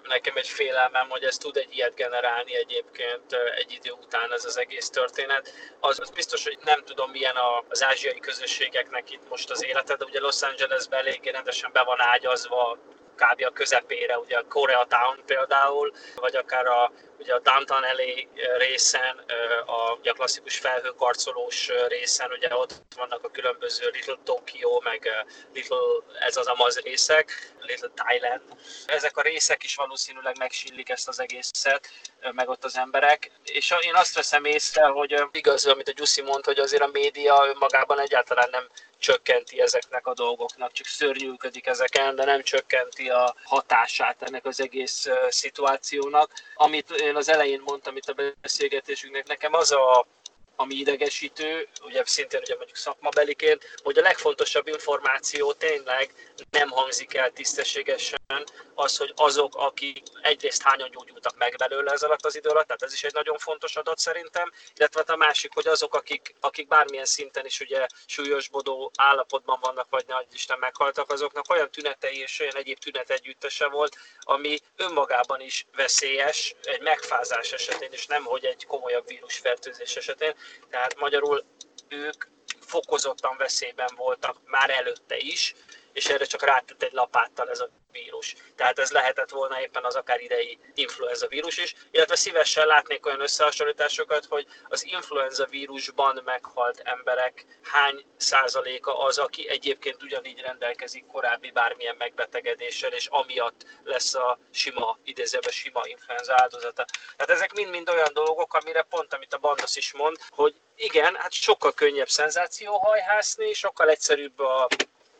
nekem 0.08 0.36
egy 0.36 0.48
félelmem, 0.48 1.10
hogy 1.10 1.24
ez 1.24 1.38
tud 1.38 1.58
egy 1.58 1.74
ilyet 1.76 1.96
generálni 1.96 2.56
egyébként 2.56 3.36
egy 3.58 3.72
idő 3.72 3.92
után 3.92 4.34
ez 4.34 4.46
az 4.46 4.58
egész 4.58 4.90
történet. 4.90 5.54
Az, 5.80 6.00
az 6.00 6.10
biztos, 6.10 6.44
hogy 6.44 6.58
nem 6.64 6.84
tudom 6.86 7.12
milyen 7.12 7.36
az 7.70 7.84
ázsiai 7.84 8.20
közösségeknek 8.20 9.12
itt 9.12 9.30
most 9.30 9.50
az 9.50 9.64
élete, 9.64 9.96
de 9.96 10.06
ugye 10.06 10.20
Los 10.20 10.42
Angelesben 10.42 11.00
eléggé 11.00 11.30
rendesen 11.30 11.70
be 11.74 11.84
van 11.84 12.02
ágyazva 12.02 12.78
kb. 13.16 13.44
a 13.46 13.50
közepére, 13.50 14.18
ugye 14.18 14.38
a 14.38 14.48
Koreatown 14.48 15.24
például, 15.26 15.94
vagy 16.16 16.36
akár 16.36 16.66
a, 16.66 16.92
ugye 17.18 17.34
a 17.34 17.40
Downtown 17.40 17.82
LA 17.82 18.44
részen, 18.58 19.24
a, 19.66 19.92
ugye 19.92 20.12
a 20.12 20.14
klasszikus 20.14 20.58
felhőkarcolós 20.58 21.72
részen, 21.88 22.32
ugye 22.32 22.56
ott 22.56 22.74
vannak 22.96 23.24
a 23.24 23.32
különböző 23.32 23.90
Little 23.94 24.18
Tokyo, 24.24 24.80
meg 24.84 25.10
Little, 25.54 25.78
ez 26.20 26.38
az 26.38 26.48
Amaz 26.48 26.80
részek, 26.80 27.54
Little 27.60 27.92
Thailand. 27.96 28.42
Ezek 28.86 29.18
a 29.18 29.22
részek 29.22 29.64
is 29.64 29.76
valószínűleg 29.76 30.38
megsillik 30.38 30.90
ezt 30.90 31.08
az 31.08 31.20
egészet, 31.20 31.90
meg 32.32 32.50
ott 32.50 32.64
az 32.64 32.78
emberek. 32.78 33.32
És 33.44 33.74
én 33.82 33.96
azt 33.96 34.16
veszem 34.16 34.46
észre, 34.46 34.86
hogy 34.86 35.24
igaz, 35.32 35.66
amit 35.66 35.88
a 35.88 35.92
Gyuszi 35.92 36.22
mondta, 36.22 36.50
hogy 36.50 36.60
azért 36.60 36.84
a 36.84 36.90
média 36.94 37.46
önmagában 37.48 38.00
egyáltalán 38.00 38.50
nem 38.52 38.68
csökkenti 39.06 39.62
ezeknek 39.62 40.08
a 40.08 40.14
dolgoknak, 40.14 40.72
csak 40.72 40.88
szörnyűködik 40.88 41.68
ezeken, 41.68 42.16
de 42.16 42.26
nem 42.26 42.42
csökkenti 42.42 43.10
a 43.10 43.36
hatását 43.44 44.22
ennek 44.22 44.46
az 44.46 44.60
egész 44.60 45.08
szituációnak. 45.30 46.32
Amit 46.56 46.90
én 46.90 47.16
az 47.16 47.30
elején 47.30 47.62
mondtam 47.66 47.98
itt 47.98 48.10
a 48.10 48.34
beszélgetésünknek, 48.42 49.28
nekem 49.28 49.54
az 49.54 49.72
a 49.72 50.08
ami 50.56 50.76
idegesítő, 50.76 51.68
ugye 51.82 52.02
szintén 52.06 52.40
ugye 52.44 52.56
mondjuk 52.56 52.78
szakmabeliként, 52.78 53.76
hogy 53.84 53.98
a 53.98 54.02
legfontosabb 54.02 54.68
információ 54.68 55.54
tényleg 55.54 56.14
nem 56.50 56.70
hangzik 56.70 57.14
el 57.14 57.32
tisztességesen 57.32 58.44
az, 58.76 58.98
hogy 58.98 59.14
azok, 59.16 59.56
akik 59.56 60.04
egyrészt 60.22 60.62
hányan 60.62 60.90
gyógyultak 60.92 61.38
meg 61.38 61.56
belőle 61.58 61.92
ez 61.92 62.04
alatt 62.04 62.26
az 62.26 62.36
idő 62.36 62.50
alatt, 62.50 62.66
tehát 62.66 62.84
ez 62.84 62.94
is 62.94 63.04
egy 63.04 63.14
nagyon 63.14 63.38
fontos 63.38 63.76
adat 63.76 63.98
szerintem, 63.98 64.52
illetve 64.76 65.00
hát 65.00 65.10
a 65.10 65.16
másik, 65.16 65.54
hogy 65.54 65.68
azok, 65.68 65.96
akik, 65.96 66.36
akik 66.40 66.68
bármilyen 66.68 67.06
szinten 67.06 67.46
is 67.46 67.60
ugye 67.60 67.86
súlyosbodó 68.06 68.92
állapotban 68.98 69.60
vannak, 69.62 69.88
vagy 69.90 70.04
ne 70.08 70.16
Isten 70.34 70.60
meghaltak, 70.60 71.12
azoknak 71.12 71.50
olyan 71.50 71.72
tünetei 71.72 72.20
és 72.20 72.40
olyan 72.40 72.56
egyéb 72.56 72.78
tünet 72.78 73.10
együttese 73.10 73.68
volt, 73.68 73.98
ami 74.20 74.60
önmagában 74.76 75.42
is 75.42 75.66
veszélyes 75.76 76.56
egy 76.64 76.82
megfázás 76.82 77.52
esetén, 77.52 77.92
és 77.92 78.06
nem 78.06 78.24
hogy 78.24 78.46
egy 78.46 78.66
komolyabb 78.66 79.08
vírusfertőzés 79.08 79.96
esetén. 79.96 80.36
Tehát 80.70 81.00
magyarul 81.00 81.44
ők 81.88 82.26
fokozottan 82.60 83.38
veszélyben 83.38 83.90
voltak 83.96 84.38
már 84.46 84.70
előtte 84.70 85.18
is, 85.18 85.56
és 85.94 86.06
erre 86.06 86.26
csak 86.26 86.44
rátett 86.44 86.84
egy 86.84 86.94
lapáttal 86.94 87.50
ez 87.50 87.60
a 87.60 87.70
vírus. 87.96 88.36
Tehát 88.56 88.80
ez 88.80 88.92
lehetett 88.92 89.30
volna 89.30 89.62
éppen 89.62 89.86
az 89.86 89.96
akár 89.96 90.20
idei 90.20 90.58
influenza 90.74 91.28
vírus 91.28 91.58
is, 91.58 91.76
illetve 91.92 92.16
szívesen 92.16 92.68
látnék 92.68 93.06
olyan 93.06 93.22
összehasonlításokat, 93.22 94.26
hogy 94.26 94.48
az 94.70 94.86
influenza 94.86 95.46
vírusban 95.46 96.22
meghalt 96.26 96.80
emberek 96.84 97.46
hány 97.62 98.06
százaléka 98.18 99.00
az, 99.00 99.18
aki 99.18 99.50
egyébként 99.50 100.04
ugyanígy 100.04 100.40
rendelkezik 100.40 101.06
korábbi 101.06 101.52
bármilyen 101.52 101.96
megbetegedéssel, 101.98 102.92
és 102.92 103.08
amiatt 103.08 103.66
lesz 103.84 104.16
a 104.16 104.40
sima, 104.52 104.98
idézőben 105.04 105.52
sima 105.52 105.82
influenza 105.84 106.34
áldozata. 106.36 106.86
Tehát 107.16 107.32
ezek 107.32 107.54
mind-mind 107.54 107.90
olyan 107.90 108.14
dolgok, 108.14 108.54
amire 108.54 108.82
pont, 108.82 109.14
amit 109.14 109.34
a 109.34 109.38
Bandos 109.38 109.76
is 109.76 109.94
mond, 109.94 110.18
hogy 110.30 110.56
igen, 110.76 111.16
hát 111.16 111.32
sokkal 111.32 111.74
könnyebb 111.74 112.10
szenzációhajhászni, 112.10 113.54
sokkal 113.54 113.90
egyszerűbb 113.90 114.40
a 114.40 114.68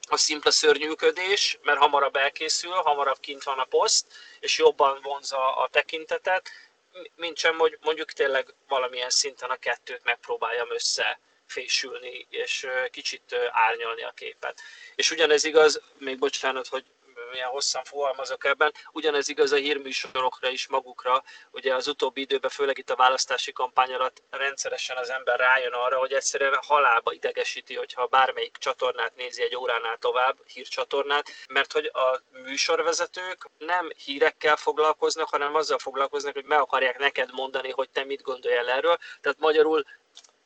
a 0.08 0.18
szimpla 0.18 0.52
szörnyűködés, 0.52 1.60
mert 1.62 1.80
hamarabb 1.80 2.16
elkészül, 2.16 2.72
hamarabb 2.72 3.20
kint 3.20 3.44
van 3.44 3.60
a 3.60 3.64
poszt, 3.64 4.06
és 4.40 4.58
jobban 4.58 5.00
vonza 5.02 5.56
a 5.56 5.68
tekintetet, 5.68 6.50
mint 7.16 7.38
sem, 7.38 7.58
hogy 7.58 7.78
mondjuk 7.82 8.12
tényleg 8.12 8.54
valamilyen 8.68 9.10
szinten 9.10 9.50
a 9.50 9.56
kettőt 9.56 10.04
megpróbáljam 10.04 10.68
összefésülni, 10.72 12.28
és 12.30 12.68
kicsit 12.92 13.36
árnyalni 13.52 14.04
a 14.04 14.12
képet. 14.16 14.62
És 14.96 15.12
ugyanez 15.12 15.44
igaz, 15.44 15.82
még 15.98 16.18
bocsánat, 16.18 16.68
hogy 16.68 16.86
milyen 17.36 17.50
hosszan 17.50 17.84
fogalmazok 17.84 18.46
ebben. 18.46 18.74
Ugyanez 18.92 19.30
igaz 19.30 19.52
a 19.52 19.56
hírműsorokra 19.56 20.50
is 20.50 20.68
magukra. 20.68 21.24
Ugye 21.52 21.74
az 21.76 21.88
utóbbi 21.88 22.22
időben, 22.22 22.50
főleg 22.50 22.78
itt 22.78 22.90
a 22.90 22.96
választási 22.96 23.52
kampány 23.52 23.94
alatt 23.94 24.22
rendszeresen 24.30 24.98
az 24.98 25.10
ember 25.10 25.40
rájön 25.40 25.74
arra, 25.74 25.98
hogy 25.98 26.14
egyszerűen 26.14 26.60
halálba 26.62 27.14
idegesíti, 27.14 27.76
hogyha 27.76 28.06
bármelyik 28.06 28.58
csatornát 28.58 29.16
nézi 29.16 29.44
egy 29.44 29.56
óránál 29.56 29.98
tovább, 29.98 30.38
hírcsatornát, 30.48 31.30
mert 31.48 31.72
hogy 31.72 31.86
a 31.86 32.22
műsorvezetők 32.32 33.50
nem 33.58 33.90
hírekkel 34.06 34.56
foglalkoznak, 34.56 35.30
hanem 35.30 35.56
azzal 35.56 35.80
foglalkoznak, 35.80 36.34
hogy 36.34 36.46
meg 36.46 36.60
akarják 36.60 36.98
neked 36.98 37.34
mondani, 37.34 37.72
hogy 37.72 37.90
te 37.90 38.04
mit 38.04 38.22
gondoljál 38.22 38.70
erről. 38.70 38.98
Tehát 39.22 39.40
magyarul 39.40 39.86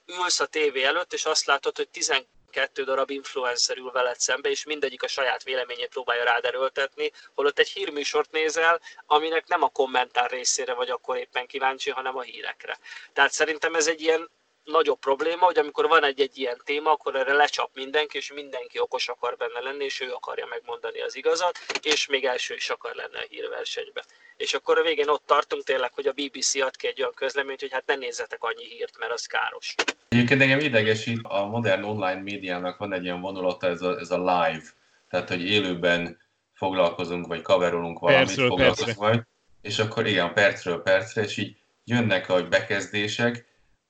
ülsz 0.06 0.39
a 0.39 0.45
tévé 0.45 0.84
előtt, 0.84 1.13
és 1.13 1.25
azt 1.25 1.45
látod, 1.45 1.75
hogy 1.75 1.89
12 1.89 2.25
kettő 2.49 2.83
darab 2.83 3.09
influencer 3.09 3.77
ül 3.77 3.91
veled 3.91 4.19
szembe, 4.19 4.49
és 4.49 4.65
mindegyik 4.65 5.03
a 5.03 5.07
saját 5.07 5.43
véleményét 5.43 5.89
próbálja 5.89 6.23
rád 6.23 6.45
erőltetni, 6.45 7.12
holott 7.33 7.59
egy 7.59 7.69
hírműsort 7.69 8.31
nézel, 8.31 8.81
aminek 9.05 9.47
nem 9.47 9.63
a 9.63 9.69
kommentár 9.69 10.29
részére 10.29 10.73
vagy 10.73 10.89
akkor 10.89 11.17
éppen 11.17 11.47
kíváncsi, 11.47 11.89
hanem 11.89 12.17
a 12.17 12.21
hírekre. 12.21 12.79
Tehát 13.13 13.31
szerintem 13.31 13.75
ez 13.75 13.88
egy 13.88 14.01
ilyen 14.01 14.29
nagyobb 14.63 15.00
probléma, 15.00 15.45
hogy 15.45 15.58
amikor 15.58 15.88
van 15.88 16.04
egy-egy 16.04 16.38
ilyen 16.38 16.62
téma, 16.63 16.91
akkor 16.91 17.15
erre 17.15 17.34
lecsap 17.34 17.69
mindenki, 17.74 18.17
és 18.17 18.34
mindenki 18.34 18.80
okos 18.80 19.08
akar 19.08 19.36
benne 19.38 19.60
lenni, 19.60 19.84
és 19.84 20.02
ő 20.02 20.12
akarja 20.12 20.45
megmondani 20.50 21.02
az 21.02 21.15
igazat, 21.15 21.58
és 21.82 22.08
még 22.08 22.26
első 22.26 22.56
is 22.56 22.69
akar 22.69 22.95
lenni 22.95 23.15
a 23.15 23.26
hírversenyben. 23.30 24.04
És 24.38 24.54
akkor 24.54 24.78
a 24.78 24.84
végén 24.84 25.08
ott 25.08 25.26
tartunk 25.26 25.63
tényleg, 25.63 25.93
hogy 25.93 26.08
a 26.08 26.12
BBC 26.12 26.56
ad 26.56 26.76
ki 26.76 26.88
egy 26.88 27.00
olyan 27.02 27.13
közleményt, 27.13 27.60
hogy 27.60 27.72
hát 27.72 27.86
ne 27.86 27.95
nézzetek 27.95 28.43
annyi 28.43 28.65
hírt, 28.65 28.98
mert 28.98 29.12
az 29.12 29.26
káros. 29.26 29.76
Egyébként 30.10 30.41
engem 30.41 30.60
idegesít, 30.60 31.19
a 31.24 31.45
modern 31.45 31.84
online 31.84 32.22
médiának 32.22 32.78
van 32.78 32.93
egy 32.93 33.04
ilyen 33.04 33.22
vonulata, 33.22 33.67
ez 33.67 33.82
a, 33.82 33.98
ez 34.00 34.12
a 34.12 34.17
live, 34.17 34.63
tehát 35.10 35.30
hogy 35.30 35.50
élőben 35.50 36.19
foglalkozunk, 36.54 37.28
vagy 37.28 37.41
kaverolunk 37.41 38.00
valamit, 38.00 38.26
percről 38.26 38.48
foglalkozunk 38.48 38.98
vagy, 38.98 39.19
és 39.62 39.80
akkor 39.80 40.08
igen, 40.08 40.34
percről 40.34 40.82
percre, 40.82 41.22
és 41.22 41.38
így 41.38 41.58
jönnek 41.84 42.30
a 42.30 42.48
bekezdések, 42.48 43.45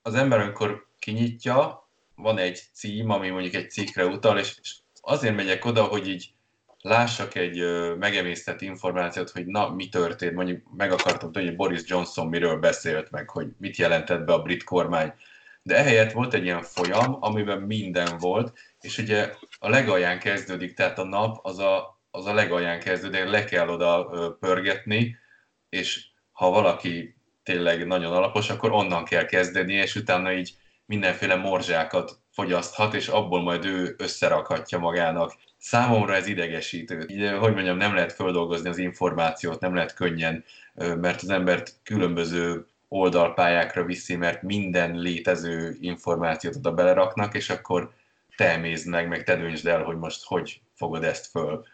az 0.09 0.15
ember, 0.15 0.39
amikor 0.39 0.87
kinyitja, 0.99 1.87
van 2.15 2.37
egy 2.37 2.61
cím, 2.73 3.09
ami 3.09 3.29
mondjuk 3.29 3.53
egy 3.53 3.69
cikkre 3.69 4.05
utal, 4.05 4.37
és 4.37 4.55
azért 5.01 5.35
megyek 5.35 5.65
oda, 5.65 5.83
hogy 5.83 6.07
így 6.07 6.29
lássak 6.81 7.35
egy 7.35 7.63
megemésztett 7.97 8.61
információt, 8.61 9.29
hogy 9.29 9.45
na, 9.45 9.69
mi 9.69 9.89
történt, 9.89 10.33
mondjuk 10.33 10.61
meg 10.77 10.91
akartam 10.91 11.31
tudni, 11.31 11.47
hogy 11.47 11.55
Boris 11.55 11.81
Johnson 11.85 12.27
miről 12.27 12.57
beszélt, 12.57 13.11
meg 13.11 13.29
hogy 13.29 13.47
mit 13.57 13.77
jelentett 13.77 14.25
be 14.25 14.33
a 14.33 14.41
brit 14.41 14.63
kormány. 14.63 15.13
De 15.61 15.75
ehelyett 15.75 16.11
volt 16.11 16.33
egy 16.33 16.43
ilyen 16.43 16.63
folyam, 16.63 17.17
amiben 17.19 17.61
minden 17.61 18.17
volt, 18.17 18.57
és 18.81 18.97
ugye 18.97 19.33
a 19.59 19.69
legalján 19.69 20.19
kezdődik, 20.19 20.73
tehát 20.73 20.99
a 20.99 21.03
nap 21.03 21.39
az 21.41 21.59
a, 21.59 22.01
az 22.11 22.25
a 22.25 22.33
legalján 22.33 22.79
kezdődik, 22.79 23.23
le 23.23 23.43
kell 23.43 23.69
oda 23.69 24.05
pörgetni, 24.39 25.17
és 25.69 26.05
ha 26.31 26.49
valaki 26.49 27.18
tényleg 27.49 27.87
nagyon 27.87 28.13
alapos, 28.13 28.49
akkor 28.49 28.71
onnan 28.71 29.03
kell 29.03 29.25
kezdeni, 29.25 29.73
és 29.73 29.95
utána 29.95 30.33
így 30.33 30.53
mindenféle 30.85 31.35
morzsákat 31.35 32.19
fogyaszthat, 32.31 32.93
és 32.93 33.07
abból 33.07 33.41
majd 33.41 33.65
ő 33.65 33.95
összerakhatja 33.97 34.79
magának. 34.79 35.33
Számomra 35.57 36.15
ez 36.15 36.27
idegesítő. 36.27 37.05
Így, 37.07 37.29
hogy 37.29 37.53
mondjam, 37.53 37.77
nem 37.77 37.95
lehet 37.95 38.13
földolgozni 38.13 38.69
az 38.69 38.77
információt, 38.77 39.59
nem 39.59 39.75
lehet 39.75 39.93
könnyen, 39.93 40.43
mert 40.75 41.21
az 41.21 41.29
embert 41.29 41.73
különböző 41.83 42.65
oldalpályákra 42.87 43.83
viszi, 43.83 44.15
mert 44.15 44.41
minden 44.41 44.95
létező 44.95 45.77
információt 45.79 46.55
oda 46.55 46.71
beleraknak, 46.71 47.35
és 47.35 47.49
akkor 47.49 47.91
te 48.35 48.51
emézd 48.51 48.87
meg, 48.87 49.07
meg 49.07 49.23
te 49.23 49.35
döntsd 49.35 49.67
el, 49.67 49.83
hogy 49.83 49.97
most 49.97 50.23
hogy 50.25 50.61
fogod 50.75 51.03
ezt 51.03 51.25
föl 51.25 51.65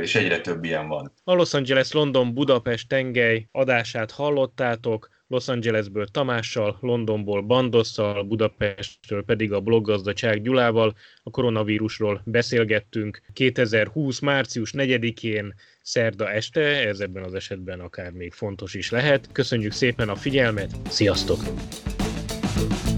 és 0.00 0.14
egyre 0.14 0.40
több 0.40 0.64
ilyen 0.64 0.88
van. 0.88 1.12
A 1.24 1.34
Los 1.34 1.54
Angeles 1.54 1.92
London 1.92 2.34
Budapest 2.34 2.88
tengely 2.88 3.48
adását 3.52 4.10
hallottátok, 4.10 5.08
Los 5.28 5.48
Angelesből 5.48 6.06
Tamással, 6.06 6.78
Londonból 6.80 7.42
Bandosszal, 7.42 8.22
Budapestről 8.22 9.24
pedig 9.24 9.52
a 9.52 9.60
bloggazdaság 9.60 10.42
Gyulával 10.42 10.94
a 11.22 11.30
koronavírusról 11.30 12.22
beszélgettünk 12.24 13.20
2020. 13.32 14.18
március 14.18 14.70
4-én 14.76 15.54
szerda 15.82 16.30
este, 16.30 16.60
ez 16.60 17.00
ebben 17.00 17.22
az 17.22 17.34
esetben 17.34 17.80
akár 17.80 18.10
még 18.10 18.32
fontos 18.32 18.74
is 18.74 18.90
lehet. 18.90 19.28
Köszönjük 19.32 19.72
szépen 19.72 20.08
a 20.08 20.16
figyelmet, 20.16 20.70
sziasztok! 20.88 21.38
thank 22.56 22.86
you 22.86 22.95